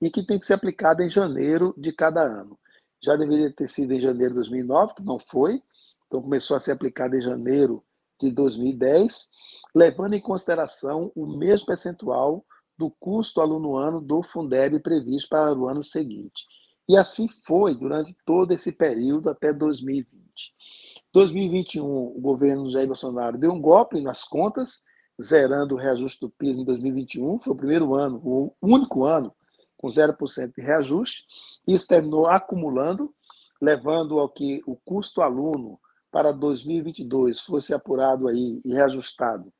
e 0.00 0.10
que 0.10 0.24
tem 0.24 0.38
que 0.38 0.46
ser 0.46 0.54
aplicado 0.54 1.02
em 1.02 1.08
janeiro 1.08 1.74
de 1.76 1.92
cada 1.92 2.22
ano. 2.22 2.58
Já 3.02 3.16
deveria 3.16 3.52
ter 3.52 3.68
sido 3.68 3.92
em 3.92 4.00
janeiro 4.00 4.30
de 4.30 4.36
2009, 4.36 4.94
que 4.94 5.02
não 5.02 5.18
foi, 5.18 5.62
então 6.06 6.22
começou 6.22 6.56
a 6.56 6.60
ser 6.60 6.72
aplicado 6.72 7.16
em 7.16 7.20
janeiro 7.20 7.84
de 8.20 8.30
2010, 8.30 9.30
levando 9.74 10.14
em 10.14 10.20
consideração 10.20 11.12
o 11.14 11.26
mesmo 11.26 11.66
percentual 11.66 12.44
do 12.78 12.90
custo 12.90 13.40
aluno-ano 13.40 14.00
do 14.00 14.22
Fundeb 14.22 14.78
previsto 14.80 15.28
para 15.28 15.54
o 15.54 15.68
ano 15.68 15.82
seguinte. 15.82 16.46
E 16.88 16.96
assim 16.96 17.28
foi 17.28 17.74
durante 17.74 18.14
todo 18.24 18.52
esse 18.52 18.72
período 18.72 19.28
até 19.28 19.52
2020. 19.52 20.06
2021, 21.12 21.84
o 21.84 22.20
governo 22.20 22.70
Jair 22.70 22.86
Bolsonaro 22.86 23.38
deu 23.38 23.52
um 23.52 23.60
golpe 23.60 24.00
nas 24.00 24.22
contas, 24.22 24.82
zerando 25.20 25.74
o 25.74 25.78
reajuste 25.78 26.20
do 26.20 26.30
PIS 26.30 26.58
em 26.58 26.64
2021. 26.64 27.40
Foi 27.40 27.52
o 27.54 27.56
primeiro 27.56 27.94
ano, 27.94 28.20
o 28.22 28.52
único 28.60 29.04
ano 29.04 29.34
com 29.76 29.88
0% 29.88 30.52
de 30.54 30.62
reajuste. 30.62 31.24
Isso 31.66 31.86
terminou 31.86 32.26
acumulando, 32.26 33.12
levando 33.60 34.18
ao 34.18 34.28
que 34.28 34.62
o 34.66 34.76
custo 34.76 35.22
aluno 35.22 35.80
para 36.10 36.32
2022 36.32 37.40
fosse 37.40 37.74
apurado 37.74 38.28
aí 38.28 38.60
e 38.64 38.72
reajustado 38.72 39.52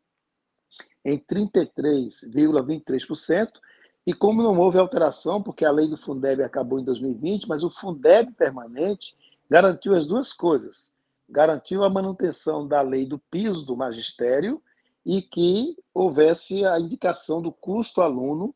em 1.06 1.18
33,23%, 1.18 3.60
e 4.04 4.12
como 4.12 4.42
não 4.42 4.58
houve 4.58 4.76
alteração, 4.76 5.40
porque 5.40 5.64
a 5.64 5.70
lei 5.70 5.86
do 5.86 5.96
Fundeb 5.96 6.42
acabou 6.42 6.80
em 6.80 6.84
2020, 6.84 7.48
mas 7.48 7.62
o 7.62 7.70
Fundeb 7.70 8.32
permanente 8.32 9.16
garantiu 9.48 9.94
as 9.94 10.04
duas 10.04 10.32
coisas. 10.32 10.96
Garantiu 11.28 11.84
a 11.84 11.90
manutenção 11.90 12.66
da 12.66 12.80
lei 12.82 13.06
do 13.06 13.18
piso 13.18 13.64
do 13.64 13.76
magistério 13.76 14.60
e 15.04 15.22
que 15.22 15.76
houvesse 15.94 16.66
a 16.66 16.80
indicação 16.80 17.40
do 17.40 17.52
custo 17.52 18.00
aluno 18.00 18.52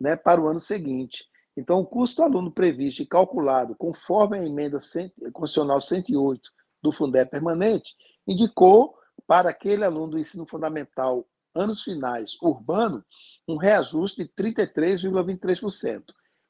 né, 0.00 0.14
para 0.14 0.40
o 0.40 0.46
ano 0.46 0.60
seguinte. 0.60 1.26
Então, 1.56 1.80
o 1.80 1.86
custo 1.86 2.22
aluno 2.22 2.52
previsto 2.52 3.02
e 3.02 3.06
calculado 3.06 3.74
conforme 3.74 4.38
a 4.38 4.44
emenda 4.44 4.78
constitucional 5.32 5.80
108 5.80 6.52
do 6.82 6.92
Fundeb 6.92 7.30
permanente, 7.30 7.94
indicou 8.26 8.96
para 9.26 9.50
aquele 9.50 9.84
aluno 9.84 10.12
do 10.12 10.18
ensino 10.18 10.46
fundamental, 10.46 11.26
anos 11.54 11.82
finais, 11.82 12.36
urbano, 12.42 13.04
um 13.46 13.56
reajuste 13.56 14.24
de 14.24 14.30
33,23%. 14.30 16.04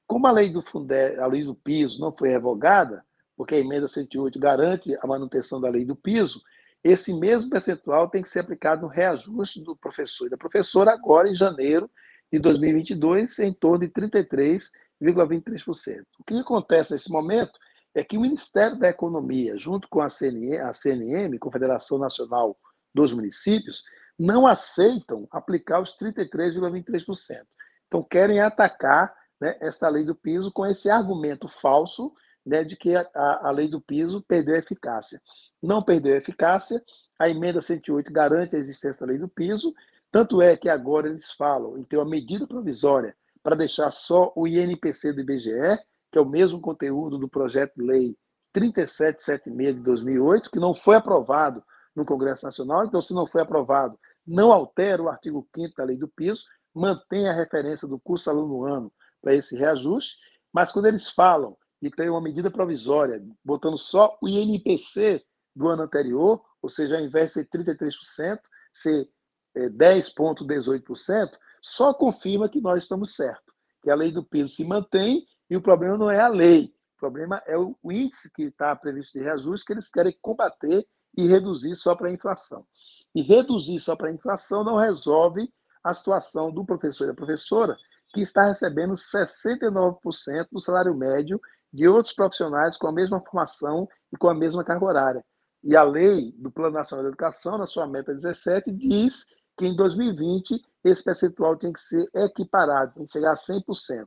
Como 0.07 0.27
a 0.27 0.31
lei 0.31 0.51
do 0.51 0.63
Fundeb, 0.63 1.19
a 1.19 1.27
lei 1.27 1.45
do 1.45 1.55
piso 1.55 2.01
não 2.01 2.15
foi 2.15 2.31
revogada, 2.31 3.05
porque 3.37 3.55
a 3.55 3.59
emenda 3.59 3.87
108 3.87 4.39
garante 4.39 4.97
a 5.01 5.07
manutenção 5.07 5.61
da 5.61 5.69
lei 5.69 5.85
do 5.85 5.95
piso, 5.95 6.43
esse 6.83 7.13
mesmo 7.13 7.51
percentual 7.51 8.09
tem 8.09 8.23
que 8.23 8.29
ser 8.29 8.41
aplicado 8.41 8.83
no 8.83 8.89
reajuste 8.89 9.63
do 9.63 9.77
professor 9.77 10.27
e 10.27 10.31
da 10.31 10.37
professora 10.37 10.93
agora 10.93 11.29
em 11.29 11.35
janeiro 11.35 11.91
de 12.33 12.39
2022, 12.39 13.39
em 13.41 13.53
torno 13.53 13.81
de 13.81 13.89
33,23%. 13.89 16.05
O 16.19 16.25
que 16.25 16.39
acontece 16.39 16.93
nesse 16.93 17.11
momento 17.11 17.59
é 17.95 18.05
que 18.05 18.17
o 18.17 18.21
Ministério 18.21 18.79
da 18.79 18.89
Economia, 18.89 19.59
junto 19.59 19.89
com 19.89 20.01
a 20.01 20.09
CNM, 20.09 20.59
a 20.59 20.73
CNM, 20.73 21.39
Confederação 21.39 21.99
Nacional 21.99 22.57
dos 22.95 23.13
Municípios, 23.13 23.83
não 24.19 24.47
aceitam 24.47 25.27
aplicar 25.31 25.81
os 25.81 25.97
33,23%. 25.97 27.47
Então, 27.87 28.03
querem 28.03 28.41
atacar 28.41 29.15
né, 29.41 29.57
essa 29.61 29.89
lei 29.89 30.05
do 30.05 30.15
piso 30.15 30.53
com 30.53 30.67
esse 30.67 30.91
argumento 30.91 31.49
falso 31.49 32.13
né, 32.45 32.65
de 32.65 32.77
que 32.77 32.95
a, 32.97 33.07
a, 33.15 33.51
lei 33.51 33.69
do 33.69 33.81
piso 33.81 34.23
perdeu 34.27 34.57
eficácia. 34.57 35.21
Não 35.63 35.83
perdeu 35.83 36.17
eficácia, 36.17 36.83
a 37.19 37.29
emenda 37.29 37.61
108 37.61 38.13
garante 38.13 38.57
a 38.57 38.59
existência 38.59 39.07
da 39.07 39.13
lei 39.13 39.19
do 39.19 39.29
piso, 39.29 39.75
tanto 40.11 40.41
é 40.41 40.57
que 40.57 40.69
agora 40.69 41.09
eles 41.09 41.31
falam 41.31 41.79
em 41.79 41.85
ter 41.85 41.97
uma 41.97 42.09
medida 42.09 42.47
provisória 42.47 43.15
para 43.43 43.57
deixar 43.57 43.91
só 43.91 44.33
o 44.35 44.47
INPC 44.47 45.13
do 45.13 45.21
IBGE 45.21 45.79
que 46.11 46.19
é 46.19 46.21
o 46.21 46.29
mesmo 46.29 46.61
conteúdo 46.61 47.19
do 47.19 47.29
projeto 47.29 47.75
de 47.77 47.85
lei 47.85 48.17
3776 48.53 49.77
de 49.77 49.83
2008, 49.83 50.51
que 50.51 50.59
não 50.59 50.75
foi 50.75 50.97
aprovado 50.97 51.63
no 51.95 52.05
Congresso 52.05 52.45
Nacional. 52.47 52.85
Então, 52.85 53.01
se 53.01 53.13
não 53.13 53.27
foi 53.27 53.43
aprovado, 53.43 53.99
não 54.27 54.53
altera 54.53 55.03
o 55.03 55.09
artigo 55.09 55.47
5 55.55 55.75
da 55.77 55.85
lei 55.85 55.97
do 55.97 56.09
piso, 56.09 56.45
mantém 56.75 57.29
a 57.29 57.33
referência 57.33 57.87
do 57.87 57.99
custo 57.99 58.31
aluno 58.31 58.65
ano 58.65 58.93
para 59.21 59.35
esse 59.35 59.57
reajuste, 59.57 60.17
mas 60.53 60.73
quando 60.73 60.87
eles 60.87 61.09
falam 61.09 61.57
de 61.81 61.91
ter 61.91 62.11
uma 62.11 62.21
medida 62.21 62.51
provisória, 62.51 63.23
botando 63.45 63.77
só 63.77 64.17
o 64.23 64.29
INPC 64.29 65.25
do 65.55 65.69
ano 65.69 65.83
anterior, 65.83 66.43
ou 66.63 66.69
seja, 66.69 66.97
ao 66.97 67.05
invés 67.05 67.29
de 67.29 67.35
ser 67.35 67.49
33%, 67.49 68.41
ser 68.73 69.09
10,18%, 69.57 71.11
é, 71.11 71.39
só 71.61 71.93
confirma 71.93 72.49
que 72.49 72.61
nós 72.61 72.85
estamos 72.85 73.15
certos, 73.15 73.55
que 73.83 73.91
a 73.91 73.95
lei 73.95 74.13
do 74.13 74.25
piso 74.25 74.55
se 74.55 74.65
mantém 74.65 75.27
e 75.51 75.57
o 75.57 75.61
problema 75.61 75.97
não 75.97 76.11
é 76.11 76.21
a 76.21 76.29
lei, 76.29 76.75
o 76.97 76.99
problema 76.99 77.43
é 77.47 77.57
o 77.57 77.77
índice 77.85 78.31
que 78.33 78.45
está 78.45 78.75
previsto 78.75 79.19
de 79.19 79.25
reajuste 79.25 79.67
que 79.67 79.73
eles 79.73 79.89
querem 79.89 80.17
combater 80.21 80.87
e 81.17 81.27
reduzir 81.27 81.75
só 81.77 81.95
para 81.95 82.09
a 82.09 82.13
inflação. 82.13 82.67
E 83.15 83.23
reduzir 83.23 83.79
só 83.79 83.97
para 83.97 84.09
a 84.09 84.13
inflação 84.13 84.65
não 84.65 84.77
resolve 84.77 85.49
a 85.83 85.95
situação 85.95 86.53
do 86.53 86.65
professor 86.65 87.05
e 87.05 87.07
da 87.09 87.15
professora, 87.15 87.77
que 88.13 88.21
está 88.21 88.47
recebendo 88.47 88.95
69% 88.95 90.49
do 90.51 90.61
salário 90.61 90.95
médio 90.95 91.41
de 91.73 91.87
outros 91.87 92.15
profissionais 92.15 92.77
com 92.77 92.89
a 92.89 92.93
mesma 92.93 93.21
formação 93.21 93.89
e 94.13 94.17
com 94.17 94.29
a 94.29 94.35
mesma 94.35 94.65
carga 94.65 94.85
horária. 94.85 95.25
E 95.63 95.77
a 95.77 95.83
lei 95.83 96.33
do 96.37 96.51
Plano 96.51 96.75
Nacional 96.75 97.05
de 97.05 97.11
Educação, 97.11 97.59
na 97.59 97.67
sua 97.67 97.87
meta 97.87 98.15
17, 98.15 98.71
diz 98.73 99.27
que 99.57 99.67
em 99.67 99.75
2020 99.75 100.61
esse 100.85 101.05
percentual 101.05 101.57
tem 101.57 101.73
que 101.73 101.81
ser 101.81 102.09
equiparado, 102.15 102.95
tem 102.95 103.05
que 103.05 103.13
chegar 103.13 103.33
a 103.33 103.37
100% 103.37 104.07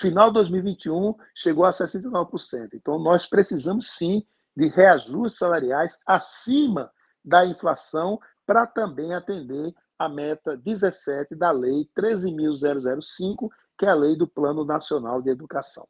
final 0.00 0.28
de 0.28 0.34
2021 0.34 1.14
chegou 1.34 1.64
a 1.64 1.70
69%. 1.70 2.70
Então, 2.74 2.98
nós 2.98 3.26
precisamos 3.26 3.92
sim 3.92 4.24
de 4.56 4.68
reajustes 4.68 5.38
salariais 5.38 5.98
acima 6.06 6.90
da 7.24 7.44
inflação 7.44 8.18
para 8.46 8.66
também 8.66 9.12
atender 9.12 9.74
a 9.98 10.08
meta 10.08 10.56
17 10.56 11.34
da 11.34 11.50
Lei 11.50 11.88
13.005, 11.98 13.48
que 13.78 13.86
é 13.86 13.88
a 13.88 13.94
Lei 13.94 14.16
do 14.16 14.26
Plano 14.26 14.64
Nacional 14.64 15.20
de 15.20 15.30
Educação. 15.30 15.86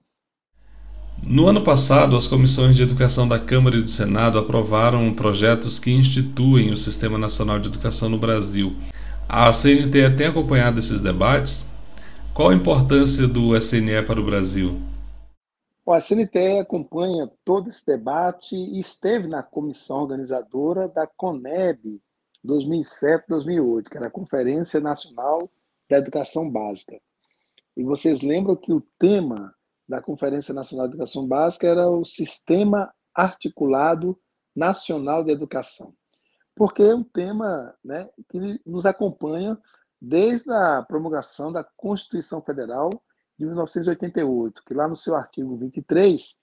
No 1.23 1.49
ano 1.49 1.65
passado, 1.65 2.17
as 2.17 2.27
comissões 2.27 2.77
de 2.77 2.83
educação 2.83 3.27
da 3.27 3.39
Câmara 3.39 3.77
e 3.77 3.83
do 3.83 3.89
Senado 3.89 4.39
aprovaram 4.39 5.13
projetos 5.15 5.79
que 5.79 5.91
instituem 5.91 6.73
o 6.73 6.77
Sistema 6.77 7.19
Nacional 7.19 7.59
de 7.59 7.69
Educação 7.69 8.09
no 8.09 8.19
Brasil. 8.19 8.77
A 9.29 9.51
CNTE 9.53 10.17
tem 10.17 10.27
acompanhado 10.27 10.79
esses 10.79 11.03
debates? 11.03 11.67
Qual 12.37 12.51
a 12.51 12.55
importância 12.55 13.27
do 13.27 13.57
SNE 13.57 14.05
para 14.07 14.21
o 14.21 14.27
Brasil? 14.27 14.75
a 15.89 15.99
CNTE 15.99 16.59
acompanha 16.59 17.33
todo 17.43 17.71
esse 17.71 17.87
debate 17.87 18.55
e 18.55 18.79
esteve 18.79 19.27
na 19.27 19.43
comissão 19.43 20.03
organizadora 20.03 20.87
da 20.87 21.07
CONEB 21.07 22.03
2007-2008, 22.45 23.85
que 23.85 23.97
era 23.97 24.09
a 24.09 24.11
Conferência 24.11 24.81
Nacional 24.81 25.51
da 25.89 25.97
Educação 25.97 26.51
Básica. 26.51 27.01
E 27.75 27.83
vocês 27.83 28.21
lembram 28.21 28.55
que 28.55 28.71
o 28.71 28.83
tema 28.99 29.55
da 29.89 30.03
Conferência 30.03 30.53
Nacional 30.53 30.89
de 30.89 30.93
Educação 30.93 31.27
Básica 31.27 31.67
era 31.67 31.89
o 31.89 32.05
Sistema 32.05 32.93
Articulado 33.15 34.15
Nacional 34.55 35.25
de 35.25 35.33
Educação, 35.33 35.95
porque 36.55 36.83
é 36.83 36.95
um 36.95 37.03
tema 37.03 37.75
né, 37.83 38.11
que 38.29 38.61
nos 38.67 38.85
acompanha 38.85 39.59
desde 40.01 40.51
a 40.53 40.83
promulgação 40.83 41.53
da 41.53 41.65
Constituição 41.65 42.43
Federal 42.43 42.91
de 43.39 43.45
1988, 43.47 44.63
que 44.65 44.75
lá 44.75 44.89
no 44.89 44.97
seu 44.97 45.15
artigo 45.15 45.57
23 45.57 46.37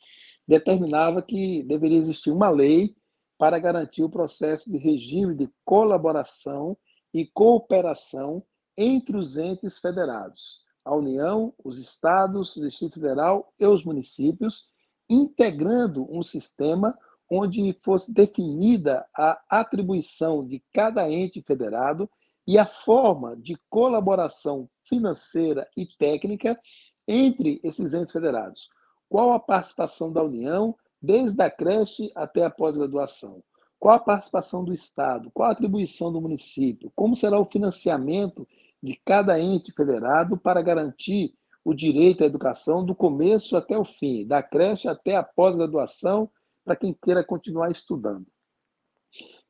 determinava 0.47 1.21
que 1.21 1.63
deveria 1.63 1.97
existir 1.97 2.31
uma 2.31 2.49
lei 2.49 2.95
para 3.37 3.59
garantir 3.59 4.03
o 4.03 4.09
processo 4.09 4.71
de 4.71 4.77
regime 4.77 5.35
de 5.35 5.51
colaboração 5.65 6.77
e 7.13 7.25
cooperação 7.25 8.43
entre 8.77 9.15
os 9.15 9.37
entes 9.37 9.79
federados, 9.79 10.63
a 10.83 10.95
União, 10.95 11.53
os 11.63 11.77
estados, 11.77 12.55
o 12.55 12.61
Distrito 12.61 12.99
Federal 12.99 13.53
e 13.59 13.65
os 13.65 13.83
municípios, 13.83 14.69
integrando 15.09 16.07
um 16.11 16.21
sistema 16.21 16.97
onde 17.29 17.77
fosse 17.81 18.13
definida 18.13 19.07
a 19.15 19.41
atribuição 19.49 20.45
de 20.45 20.63
cada 20.73 21.09
ente 21.09 21.41
federado 21.41 22.09
e 22.45 22.57
a 22.57 22.65
forma 22.65 23.35
de 23.37 23.57
colaboração 23.69 24.69
financeira 24.87 25.67
e 25.77 25.85
técnica 25.85 26.59
entre 27.07 27.59
esses 27.63 27.93
entes 27.93 28.11
federados. 28.11 28.67
Qual 29.09 29.31
a 29.31 29.39
participação 29.39 30.11
da 30.11 30.23
União, 30.23 30.75
desde 31.01 31.41
a 31.41 31.49
creche 31.49 32.11
até 32.15 32.43
a 32.43 32.49
pós-graduação? 32.49 33.43
Qual 33.79 33.95
a 33.95 33.99
participação 33.99 34.63
do 34.63 34.73
Estado? 34.73 35.29
Qual 35.33 35.49
a 35.49 35.51
atribuição 35.51 36.11
do 36.11 36.21
município? 36.21 36.91
Como 36.95 37.15
será 37.15 37.37
o 37.39 37.45
financiamento 37.45 38.47
de 38.81 38.99
cada 39.05 39.39
ente 39.39 39.71
federado 39.71 40.37
para 40.37 40.61
garantir 40.61 41.33
o 41.63 41.73
direito 41.73 42.23
à 42.23 42.25
educação 42.25 42.85
do 42.85 42.93
começo 42.93 43.55
até 43.55 43.77
o 43.77 43.85
fim, 43.85 44.27
da 44.27 44.43
creche 44.43 44.87
até 44.87 45.15
a 45.15 45.23
pós-graduação, 45.23 46.29
para 46.63 46.75
quem 46.75 46.93
queira 46.93 47.23
continuar 47.23 47.71
estudando. 47.71 48.25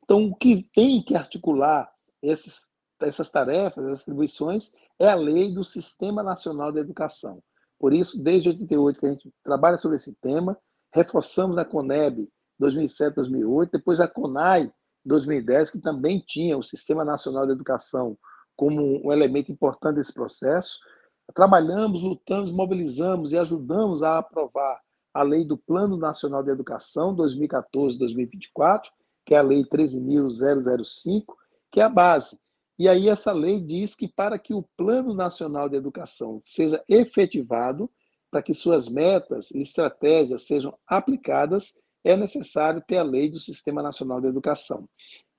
Então, 0.03 0.25
o 0.25 0.35
que 0.35 0.69
tem 0.75 1.01
que 1.01 1.15
articular 1.15 1.91
esses 2.21 2.61
essas 3.07 3.29
tarefas, 3.29 3.85
essas 3.85 4.01
atribuições, 4.01 4.71
é 4.99 5.07
a 5.07 5.15
lei 5.15 5.53
do 5.53 5.63
Sistema 5.63 6.23
Nacional 6.23 6.71
de 6.71 6.79
Educação. 6.79 7.41
Por 7.79 7.93
isso, 7.93 8.23
desde 8.23 8.49
88 8.49 8.99
que 8.99 9.05
a 9.05 9.09
gente 9.09 9.33
trabalha 9.43 9.77
sobre 9.77 9.97
esse 9.97 10.15
tema, 10.15 10.57
reforçamos 10.93 11.57
a 11.57 11.65
CONEB 11.65 12.29
2007-2008, 12.61 13.69
depois 13.71 13.99
a 13.99 14.07
CONAI 14.07 14.71
2010, 15.05 15.71
que 15.71 15.81
também 15.81 16.23
tinha 16.25 16.57
o 16.57 16.63
Sistema 16.63 17.03
Nacional 17.03 17.45
de 17.45 17.51
Educação 17.51 18.17
como 18.55 19.05
um 19.05 19.11
elemento 19.11 19.51
importante 19.51 19.97
desse 19.97 20.13
processo. 20.13 20.79
Trabalhamos, 21.33 22.01
lutamos, 22.01 22.51
mobilizamos 22.51 23.31
e 23.31 23.37
ajudamos 23.37 24.03
a 24.03 24.19
aprovar 24.19 24.79
a 25.13 25.23
lei 25.23 25.45
do 25.45 25.57
Plano 25.57 25.97
Nacional 25.97 26.43
de 26.43 26.51
Educação 26.51 27.15
2014-2024, 27.15 28.83
que 29.25 29.35
é 29.35 29.37
a 29.37 29.41
lei 29.41 29.63
13.005, 29.63 31.23
que 31.71 31.79
é 31.79 31.83
a 31.83 31.89
base 31.89 32.39
e 32.83 32.89
aí 32.89 33.07
essa 33.07 33.31
lei 33.31 33.61
diz 33.61 33.95
que 33.95 34.09
para 34.09 34.37
que 34.37 34.53
o 34.53 34.61
Plano 34.75 35.13
Nacional 35.13 35.69
de 35.69 35.77
Educação 35.77 36.41
seja 36.43 36.83
efetivado, 36.89 37.89
para 38.29 38.43
que 38.43 38.53
suas 38.53 38.89
metas 38.89 39.51
e 39.51 39.61
estratégias 39.61 40.45
sejam 40.45 40.77
aplicadas, 40.85 41.79
é 42.03 42.17
necessário 42.17 42.83
ter 42.85 42.97
a 42.97 43.03
lei 43.03 43.29
do 43.29 43.39
Sistema 43.39 43.81
Nacional 43.81 44.19
de 44.19 44.27
Educação. 44.27 44.85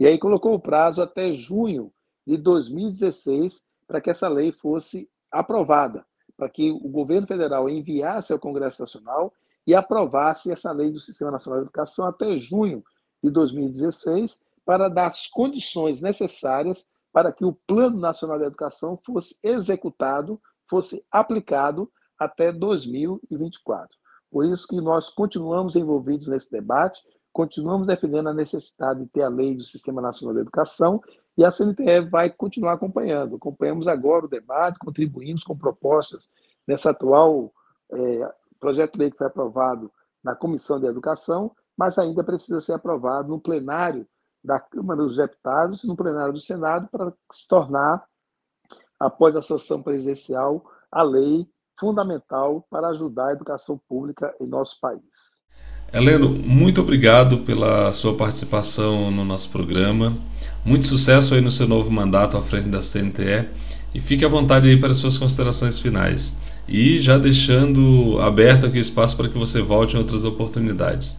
E 0.01 0.07
aí 0.07 0.19
colocou 0.19 0.55
o 0.55 0.59
prazo 0.59 1.03
até 1.03 1.35
junho 1.35 1.93
de 2.27 2.39
2016 2.39 3.69
para 3.87 4.01
que 4.01 4.09
essa 4.09 4.27
lei 4.27 4.51
fosse 4.51 5.07
aprovada, 5.31 6.03
para 6.39 6.49
que 6.49 6.73
o 6.73 6.89
governo 6.89 7.27
federal 7.27 7.69
enviasse 7.69 8.33
ao 8.33 8.39
Congresso 8.39 8.81
Nacional 8.81 9.35
e 9.67 9.75
aprovasse 9.75 10.51
essa 10.51 10.73
lei 10.73 10.91
do 10.91 10.99
Sistema 10.99 11.31
Nacional 11.31 11.61
de 11.61 11.67
Educação 11.67 12.07
até 12.07 12.39
junho 12.39 12.83
de 13.23 13.31
2016 13.31 14.47
para 14.65 14.89
dar 14.89 15.09
as 15.09 15.27
condições 15.27 16.01
necessárias 16.01 16.89
para 17.15 17.31
que 17.31 17.45
o 17.45 17.53
Plano 17.53 17.97
Nacional 17.97 18.41
de 18.41 18.45
Educação 18.45 18.99
fosse 19.07 19.39
executado, 19.41 20.43
fosse 20.69 21.07
aplicado 21.13 21.89
até 22.19 22.51
2024. 22.51 23.97
Por 24.33 24.45
isso 24.45 24.67
que 24.67 24.81
nós 24.81 25.11
continuamos 25.11 25.77
envolvidos 25.77 26.27
nesse 26.27 26.51
debate, 26.51 27.01
continuamos 27.33 27.87
defendendo 27.87 28.31
a 28.31 28.35
necessidade 28.35 28.99
de 28.99 29.07
ter 29.07 29.23
a 29.23 29.29
lei 29.29 29.55
do 29.55 29.63
Sistema 29.63 30.03
Nacional 30.03 30.35
de 30.35 30.41
Educação 30.41 31.01
e 31.39 31.45
a 31.45 31.53
CNTE 31.53 32.01
vai 32.11 32.31
continuar 32.31 32.73
acompanhando. 32.73 33.37
Acompanhamos 33.37 33.87
agora 33.87 34.25
o 34.25 34.29
debate, 34.29 34.81
contribuímos 34.81 35.45
com 35.45 35.57
propostas 35.57 36.33
nessa 36.67 36.91
atual 36.91 37.53
é, 37.93 38.35
projeto 38.59 38.95
de 38.95 38.99
lei 38.99 39.11
que 39.13 39.19
foi 39.19 39.29
aprovado 39.29 39.89
na 40.23 40.35
Comissão 40.35 40.81
de 40.81 40.87
Educação, 40.87 41.53
mas 41.77 41.97
ainda 41.97 42.25
precisa 42.25 42.61
ser 42.61 42.73
aprovado 42.73 43.29
no 43.29 43.41
plenário 43.41 44.05
da 44.45 44.61
Câmara 44.61 45.03
dos 45.03 45.17
Deputados 45.17 45.83
e 45.83 45.87
no 45.87 45.97
plenário 45.97 46.35
do 46.35 46.41
Senado 46.41 46.89
para 46.93 47.13
se 47.33 47.49
tornar, 47.49 48.05
após 49.01 49.35
a 49.35 49.43
sanção 49.43 49.83
presidencial, 49.83 50.65
a 50.93 51.03
lei 51.03 51.49
fundamental 51.79 52.67
para 52.71 52.89
ajudar 52.89 53.29
a 53.29 53.33
educação 53.33 53.81
pública 53.89 54.35
em 54.41 54.47
nosso 54.47 54.79
país. 54.81 55.43
Heleno, 55.93 56.29
muito 56.29 56.81
obrigado 56.81 57.39
pela 57.39 57.93
sua 57.93 58.17
participação 58.17 59.11
no 59.11 59.25
nosso 59.25 59.51
programa. 59.51 60.17
Muito 60.65 60.87
sucesso 60.87 61.35
aí 61.35 61.41
no 61.41 61.51
seu 61.51 61.69
novo 61.69 61.91
mandato 61.91 62.37
à 62.37 62.43
frente 62.43 62.69
da 62.69 62.81
CNTE 62.81 63.49
e 63.95 64.01
fique 64.01 64.25
à 64.25 64.29
vontade 64.29 64.69
aí 64.69 64.79
para 64.79 64.91
as 64.91 64.99
suas 64.99 65.17
considerações 65.17 65.79
finais. 65.79 66.37
E 66.67 66.99
já 66.99 67.17
deixando 67.17 68.19
aberto 68.21 68.67
aqui 68.67 68.79
espaço 68.79 69.17
para 69.17 69.29
que 69.29 69.39
você 69.39 69.63
volte 69.63 69.95
em 69.95 69.99
outras 69.99 70.25
oportunidades. 70.25 71.19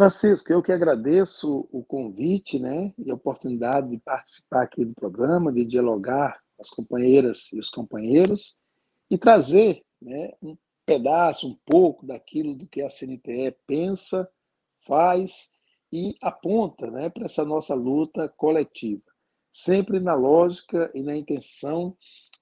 Francisco, 0.00 0.50
eu 0.50 0.62
que 0.62 0.72
agradeço 0.72 1.68
o 1.70 1.84
convite 1.84 2.58
né, 2.58 2.90
e 2.96 3.10
a 3.10 3.14
oportunidade 3.14 3.90
de 3.90 3.98
participar 3.98 4.62
aqui 4.62 4.82
do 4.82 4.94
programa, 4.94 5.52
de 5.52 5.62
dialogar 5.62 6.40
com 6.56 6.62
as 6.62 6.70
companheiras 6.70 7.52
e 7.52 7.58
os 7.58 7.68
companheiros 7.68 8.62
e 9.10 9.18
trazer 9.18 9.82
né, 10.00 10.32
um 10.42 10.56
pedaço, 10.86 11.46
um 11.46 11.56
pouco 11.66 12.06
daquilo 12.06 12.54
do 12.54 12.66
que 12.66 12.80
a 12.80 12.88
CNTE 12.88 13.54
pensa, 13.66 14.26
faz 14.78 15.50
e 15.92 16.16
aponta 16.22 16.90
né, 16.90 17.10
para 17.10 17.26
essa 17.26 17.44
nossa 17.44 17.74
luta 17.74 18.26
coletiva, 18.26 19.04
sempre 19.52 20.00
na 20.00 20.14
lógica 20.14 20.90
e 20.94 21.02
na 21.02 21.14
intenção 21.14 21.94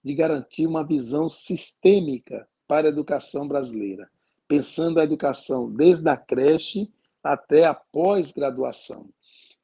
de 0.04 0.14
garantir 0.14 0.64
uma 0.64 0.86
visão 0.86 1.28
sistêmica 1.28 2.48
para 2.68 2.86
a 2.86 2.90
educação 2.90 3.48
brasileira, 3.48 4.08
pensando 4.46 5.00
a 5.00 5.02
educação 5.02 5.68
desde 5.68 6.08
a 6.08 6.16
creche 6.16 6.88
até 7.32 7.66
a 7.66 7.74
pós-graduação. 7.74 9.10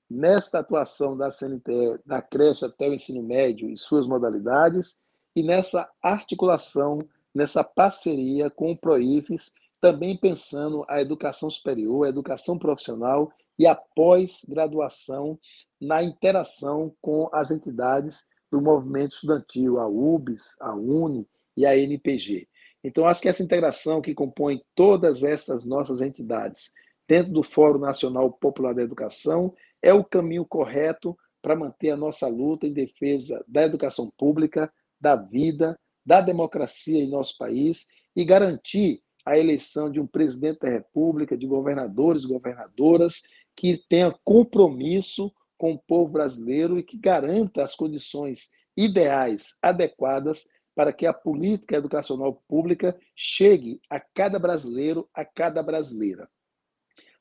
Nesta 0.09 0.59
atuação 0.59 1.17
da 1.17 1.31
CNTE, 1.31 1.99
da 2.05 2.21
creche 2.21 2.65
até 2.65 2.89
o 2.89 2.95
ensino 2.95 3.23
médio 3.23 3.71
e 3.71 3.77
suas 3.77 4.07
modalidades, 4.07 5.03
e 5.35 5.43
nessa 5.43 5.91
articulação, 6.03 6.99
nessa 7.35 7.65
parceria 7.65 8.51
com 8.51 8.71
o 8.71 8.77
PROIFES, 8.77 9.53
também 9.81 10.17
pensando 10.17 10.85
a 10.89 11.01
educação 11.01 11.49
superior, 11.49 12.05
a 12.05 12.11
educação 12.11 12.59
profissional 12.59 13.33
e 13.59 13.67
a 13.67 13.75
pós-graduação 13.75 15.39
na 15.81 16.03
interação 16.03 16.95
com 17.01 17.29
as 17.33 17.51
entidades 17.51 18.27
do 18.51 18.61
movimento 18.61 19.15
estudantil, 19.15 19.81
a 19.81 19.89
UBS, 19.89 20.55
a 20.61 20.75
UNE 20.75 21.27
e 21.57 21.65
a 21.65 21.77
NPG. 21.77 22.47
Então, 22.85 23.09
acho 23.09 23.23
que 23.23 23.29
essa 23.29 23.43
integração 23.43 24.03
que 24.03 24.15
compõe 24.15 24.63
todas 24.75 25.23
essas 25.23 25.65
nossas 25.65 26.03
entidades, 26.03 26.75
dentro 27.09 27.33
do 27.33 27.43
Fórum 27.43 27.79
Nacional 27.79 28.33
Popular 28.33 28.75
da 28.75 28.83
Educação, 28.83 29.55
é 29.83 29.93
o 29.93 30.05
caminho 30.05 30.45
correto 30.45 31.17
para 31.43 31.57
manter 31.57 31.91
a 31.91 31.97
nossa 31.97 32.27
luta 32.27 32.67
em 32.67 32.73
defesa 32.73 33.45
da 33.47 33.63
educação 33.63 34.11
pública, 34.17 34.73
da 34.99 35.15
vida, 35.15 35.79
da 36.05 36.21
democracia 36.21 37.03
em 37.03 37.11
nosso 37.11 37.37
país 37.37 37.87
e 38.17 38.25
garantir 38.25 39.03
a 39.25 39.39
eleição 39.39 39.91
de 39.91 40.01
um 40.01 40.07
presidente 40.07 40.61
da 40.61 40.69
República, 40.69 41.37
de 41.37 41.47
governadores 41.47 42.25
governadoras 42.25 43.23
que 43.57 43.83
tenha 43.89 44.15
compromisso 44.25 45.33
com 45.57 45.73
o 45.73 45.79
povo 45.79 46.13
brasileiro 46.13 46.79
e 46.79 46.83
que 46.83 46.99
garanta 46.99 47.63
as 47.63 47.75
condições 47.75 48.51
ideais, 48.77 49.57
adequadas 49.63 50.47
para 50.75 50.93
que 50.93 51.07
a 51.07 51.13
política 51.13 51.77
educacional 51.77 52.43
pública 52.49 52.99
chegue 53.15 53.81
a 53.89 54.01
cada 54.01 54.39
brasileiro, 54.39 55.09
a 55.15 55.25
cada 55.25 55.63
brasileira. 55.63 56.29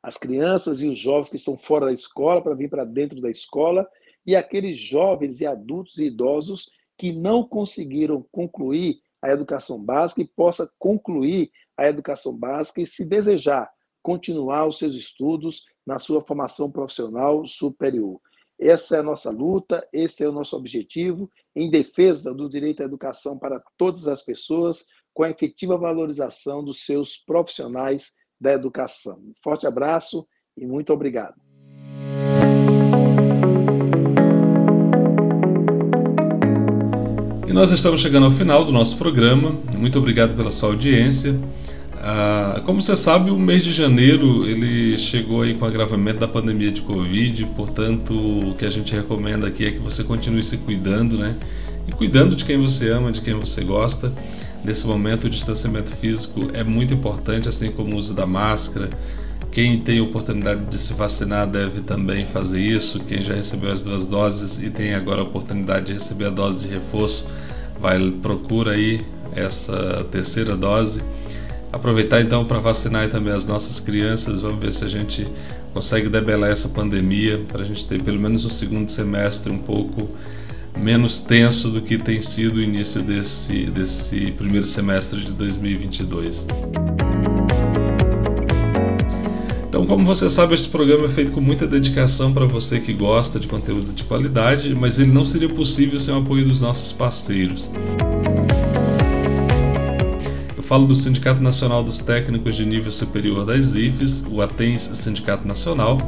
As 0.03 0.17
crianças 0.17 0.81
e 0.81 0.87
os 0.89 0.99
jovens 0.99 1.29
que 1.29 1.37
estão 1.37 1.57
fora 1.57 1.85
da 1.85 1.93
escola 1.93 2.41
para 2.41 2.53
vir 2.53 2.69
para 2.69 2.83
dentro 2.83 3.21
da 3.21 3.31
escola 3.31 3.87
e 4.25 4.35
aqueles 4.35 4.77
jovens 4.77 5.39
e 5.39 5.45
adultos 5.45 5.97
e 5.97 6.07
idosos 6.07 6.69
que 6.97 7.13
não 7.13 7.43
conseguiram 7.43 8.21
concluir 8.29 8.99
a 9.21 9.29
educação 9.29 9.81
básica 9.81 10.21
e 10.21 10.27
possa 10.27 10.69
concluir 10.77 11.49
a 11.77 11.87
educação 11.87 12.37
básica 12.37 12.81
e 12.81 12.87
se 12.87 13.05
desejar 13.05 13.71
continuar 14.01 14.67
os 14.67 14.77
seus 14.77 14.93
estudos 14.95 15.65
na 15.87 15.97
sua 15.97 16.21
formação 16.21 16.69
profissional 16.69 17.47
superior. 17.47 18.19
Essa 18.59 18.97
é 18.97 18.99
a 18.99 19.03
nossa 19.03 19.31
luta, 19.31 19.87
esse 19.93 20.23
é 20.23 20.27
o 20.27 20.33
nosso 20.33 20.57
objetivo 20.57 21.31
em 21.55 21.69
defesa 21.69 22.33
do 22.33 22.49
direito 22.49 22.83
à 22.83 22.85
educação 22.85 23.39
para 23.39 23.63
todas 23.77 24.07
as 24.07 24.21
pessoas, 24.23 24.85
com 25.13 25.23
a 25.23 25.29
efetiva 25.29 25.77
valorização 25.77 26.63
dos 26.63 26.85
seus 26.85 27.17
profissionais 27.17 28.15
da 28.43 28.51
educação. 28.51 29.13
Um 29.13 29.33
forte 29.41 29.65
abraço 29.65 30.27
e 30.57 30.67
muito 30.67 30.91
obrigado. 30.91 31.35
E 37.47 37.53
nós 37.53 37.71
estamos 37.71 38.01
chegando 38.01 38.25
ao 38.25 38.31
final 38.31 38.65
do 38.65 38.71
nosso 38.71 38.97
programa. 38.97 39.57
Muito 39.77 39.97
obrigado 39.97 40.35
pela 40.35 40.51
sua 40.51 40.69
audiência. 40.69 41.39
Ah, 42.01 42.61
como 42.65 42.81
você 42.81 42.97
sabe, 42.97 43.31
o 43.31 43.39
mês 43.39 43.63
de 43.63 43.71
janeiro 43.71 44.45
ele 44.45 44.97
chegou 44.97 45.43
aí 45.43 45.55
com 45.55 45.63
o 45.63 45.67
agravamento 45.67 46.19
da 46.19 46.27
pandemia 46.27 46.69
de 46.69 46.81
Covid, 46.81 47.45
portanto, 47.55 48.13
o 48.13 48.55
que 48.55 48.65
a 48.65 48.69
gente 48.69 48.93
recomenda 48.93 49.47
aqui 49.47 49.65
é 49.65 49.71
que 49.71 49.79
você 49.79 50.03
continue 50.03 50.43
se 50.43 50.57
cuidando, 50.57 51.17
né? 51.17 51.37
E 51.87 51.93
cuidando 51.93 52.35
de 52.35 52.43
quem 52.43 52.57
você 52.57 52.89
ama, 52.89 53.09
de 53.09 53.21
quem 53.21 53.33
você 53.35 53.63
gosta. 53.63 54.11
Nesse 54.63 54.87
momento, 54.87 55.25
o 55.25 55.29
distanciamento 55.29 55.91
físico 55.95 56.49
é 56.53 56.63
muito 56.63 56.93
importante, 56.93 57.49
assim 57.49 57.71
como 57.71 57.95
o 57.95 57.97
uso 57.97 58.13
da 58.13 58.25
máscara. 58.25 58.89
Quem 59.51 59.79
tem 59.81 60.01
oportunidade 60.01 60.65
de 60.65 60.77
se 60.77 60.93
vacinar 60.93 61.45
deve 61.47 61.81
também 61.81 62.25
fazer 62.25 62.59
isso. 62.59 62.99
Quem 63.01 63.23
já 63.23 63.33
recebeu 63.33 63.71
as 63.71 63.83
duas 63.83 64.05
doses 64.05 64.61
e 64.61 64.69
tem 64.69 64.95
agora 64.95 65.21
a 65.21 65.23
oportunidade 65.23 65.87
de 65.87 65.93
receber 65.93 66.25
a 66.25 66.29
dose 66.29 66.67
de 66.67 66.73
reforço, 66.73 67.29
vai 67.79 67.99
procura 68.21 68.71
aí 68.71 69.01
essa 69.35 70.05
terceira 70.11 70.55
dose 70.55 71.01
Aproveitar 71.73 72.21
então 72.21 72.45
para 72.45 72.59
vacinar 72.59 73.09
também 73.09 73.33
as 73.33 73.47
nossas 73.47 73.79
crianças. 73.79 74.41
Vamos 74.41 74.59
ver 74.59 74.71
se 74.71 74.85
a 74.85 74.87
gente 74.87 75.27
consegue 75.73 76.07
debelar 76.07 76.51
essa 76.51 76.69
pandemia 76.69 77.41
para 77.47 77.63
a 77.63 77.65
gente 77.65 77.83
ter 77.83 77.99
pelo 77.99 78.19
menos 78.19 78.45
o 78.45 78.49
segundo 78.49 78.91
semestre 78.91 79.51
um 79.51 79.57
pouco 79.57 80.07
menos 80.77 81.19
tenso 81.19 81.69
do 81.69 81.81
que 81.81 81.97
tem 81.97 82.19
sido 82.19 82.57
o 82.57 82.61
início 82.61 83.01
desse, 83.01 83.65
desse 83.65 84.31
primeiro 84.31 84.65
semestre 84.65 85.21
de 85.21 85.31
2022. 85.31 86.45
Então, 89.67 89.85
como 89.85 90.05
você 90.05 90.29
sabe, 90.29 90.53
este 90.53 90.69
programa 90.69 91.05
é 91.05 91.09
feito 91.09 91.31
com 91.31 91.41
muita 91.41 91.65
dedicação 91.67 92.33
para 92.33 92.45
você 92.45 92.79
que 92.79 92.93
gosta 92.93 93.39
de 93.39 93.47
conteúdo 93.47 93.91
de 93.91 94.03
qualidade, 94.03 94.73
mas 94.75 94.99
ele 94.99 95.11
não 95.11 95.25
seria 95.25 95.49
possível 95.49 95.99
sem 95.99 96.13
o 96.13 96.17
apoio 96.17 96.47
dos 96.47 96.61
nossos 96.61 96.91
parceiros. 96.91 97.71
Falo 100.73 100.87
do 100.87 100.95
Sindicato 100.95 101.39
Nacional 101.39 101.83
dos 101.83 101.99
Técnicos 101.99 102.55
de 102.55 102.65
Nível 102.65 102.91
Superior 102.91 103.45
das 103.45 103.75
IFES, 103.75 104.25
o 104.27 104.41
ATENS 104.41 104.81
Sindicato 104.95 105.47
Nacional, 105.47 105.99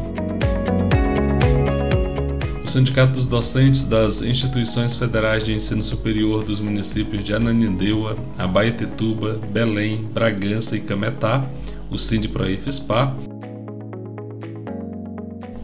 Sindicato 2.76 3.13
dos 3.13 3.26
Docentes 3.26 3.86
das 3.86 4.21
Instituições 4.21 4.97
Federais 4.97 5.45
de 5.45 5.53
Ensino 5.53 5.82
Superior 5.82 6.43
dos 6.43 6.59
municípios 6.59 7.23
de 7.23 7.34
Ananindeua, 7.34 8.17
Abaetetuba, 8.38 9.39
Belém, 9.49 10.03
Bragança 10.13 10.76
e 10.76 10.82
Cametá, 10.82 11.49
o 11.89 11.97
Sindipro-IFESPA, 11.97 13.15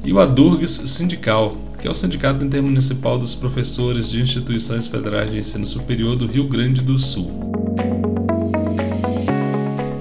e 0.05 0.13
o 0.13 0.19
ADURGS 0.19 0.89
Sindical, 0.89 1.57
que 1.81 1.85
é 1.85 1.91
o 1.91 1.93
Sindicato 1.93 2.45
Intermunicipal 2.45 3.19
dos 3.19 3.35
Professores 3.35 4.09
de 4.09 4.21
Instituições 4.21 4.87
Federais 4.87 5.29
de 5.29 5.39
Ensino 5.39 5.65
Superior 5.65 6.15
do 6.15 6.27
Rio 6.27 6.47
Grande 6.47 6.81
do 6.81 6.97
Sul. 6.97 7.29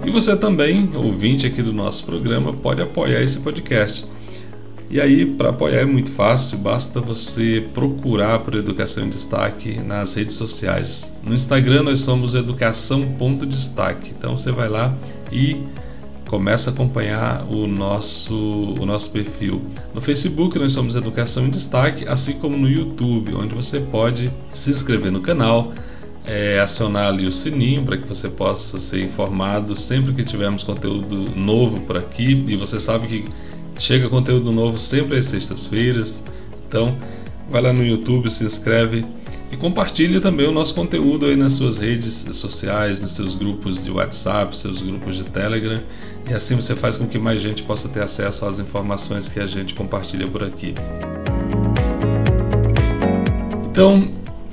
E 0.06 0.10
você 0.12 0.36
também, 0.36 0.90
ouvinte 0.94 1.44
aqui 1.44 1.60
do 1.60 1.72
nosso 1.72 2.06
programa, 2.06 2.52
pode 2.52 2.80
apoiar 2.80 3.20
esse 3.20 3.40
podcast. 3.40 4.06
E 4.90 5.00
aí, 5.00 5.24
para 5.24 5.50
apoiar 5.50 5.82
é 5.82 5.84
muito 5.84 6.10
fácil, 6.10 6.58
basta 6.58 7.00
você 7.00 7.64
procurar 7.72 8.40
por 8.40 8.56
Educação 8.56 9.04
em 9.04 9.08
Destaque 9.08 9.78
nas 9.78 10.14
redes 10.14 10.34
sociais. 10.34 11.14
No 11.22 11.32
Instagram 11.32 11.84
nós 11.84 12.00
somos 12.00 12.34
educação.destaque. 12.34 14.10
Então 14.10 14.36
você 14.36 14.50
vai 14.50 14.68
lá 14.68 14.92
e 15.30 15.64
começa 16.26 16.70
a 16.70 16.72
acompanhar 16.72 17.44
o 17.48 17.68
nosso, 17.68 18.34
o 18.34 18.84
nosso 18.84 19.12
perfil. 19.12 19.62
No 19.94 20.00
Facebook 20.00 20.58
nós 20.58 20.72
somos 20.72 20.96
Educação 20.96 21.46
em 21.46 21.50
Destaque, 21.50 22.04
assim 22.08 22.32
como 22.32 22.56
no 22.56 22.68
YouTube, 22.68 23.32
onde 23.36 23.54
você 23.54 23.78
pode 23.78 24.28
se 24.52 24.72
inscrever 24.72 25.12
no 25.12 25.20
canal, 25.20 25.72
é, 26.26 26.58
acionar 26.58 27.06
ali 27.06 27.28
o 27.28 27.32
sininho 27.32 27.84
para 27.84 27.96
que 27.96 28.08
você 28.08 28.28
possa 28.28 28.80
ser 28.80 29.04
informado 29.04 29.76
sempre 29.76 30.12
que 30.12 30.24
tivermos 30.24 30.64
conteúdo 30.64 31.30
novo 31.36 31.80
por 31.82 31.96
aqui. 31.96 32.44
E 32.48 32.56
você 32.56 32.80
sabe 32.80 33.06
que 33.06 33.24
chega 33.80 34.08
conteúdo 34.08 34.52
novo 34.52 34.78
sempre 34.78 35.18
às 35.18 35.24
sextas-feiras. 35.24 36.22
Então, 36.68 36.96
vai 37.50 37.62
lá 37.62 37.72
no 37.72 37.84
YouTube, 37.84 38.30
se 38.30 38.44
inscreve 38.44 39.04
e 39.50 39.56
compartilhe 39.56 40.20
também 40.20 40.46
o 40.46 40.52
nosso 40.52 40.74
conteúdo 40.74 41.26
aí 41.26 41.34
nas 41.34 41.54
suas 41.54 41.78
redes 41.78 42.14
sociais, 42.32 43.02
nos 43.02 43.12
seus 43.12 43.34
grupos 43.34 43.82
de 43.82 43.90
WhatsApp, 43.90 44.56
seus 44.56 44.80
grupos 44.80 45.16
de 45.16 45.24
Telegram. 45.24 45.80
E 46.28 46.34
assim 46.34 46.54
você 46.54 46.76
faz 46.76 46.96
com 46.96 47.08
que 47.08 47.18
mais 47.18 47.40
gente 47.40 47.62
possa 47.64 47.88
ter 47.88 48.02
acesso 48.02 48.44
às 48.44 48.60
informações 48.60 49.28
que 49.28 49.40
a 49.40 49.46
gente 49.46 49.74
compartilha 49.74 50.28
por 50.28 50.44
aqui. 50.44 50.74
Então, 53.70 54.08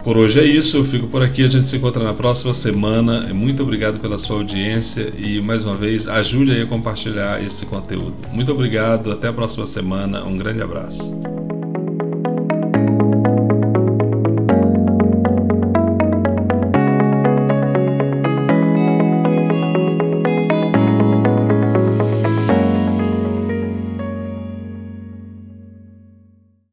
por 0.07 0.15
hoje 0.15 0.39
é 0.39 0.45
isso, 0.45 0.77
eu 0.77 0.85
fico 0.85 1.05
por 1.07 1.21
aqui, 1.21 1.43
a 1.43 1.49
gente 1.49 1.65
se 1.65 1.75
encontra 1.75 2.01
na 2.01 2.13
próxima 2.13 2.53
semana. 2.53 3.27
Muito 3.33 3.61
obrigado 3.61 3.99
pela 3.99 4.17
sua 4.17 4.37
audiência 4.37 5.11
e 5.17 5.41
mais 5.41 5.65
uma 5.65 5.75
vez 5.75 6.07
ajude 6.07 6.53
aí 6.53 6.61
a 6.61 6.65
compartilhar 6.65 7.43
esse 7.43 7.65
conteúdo. 7.65 8.15
Muito 8.31 8.49
obrigado, 8.49 9.11
até 9.11 9.27
a 9.27 9.33
próxima 9.33 9.67
semana, 9.67 10.23
um 10.23 10.37
grande 10.37 10.61
abraço. 10.61 11.36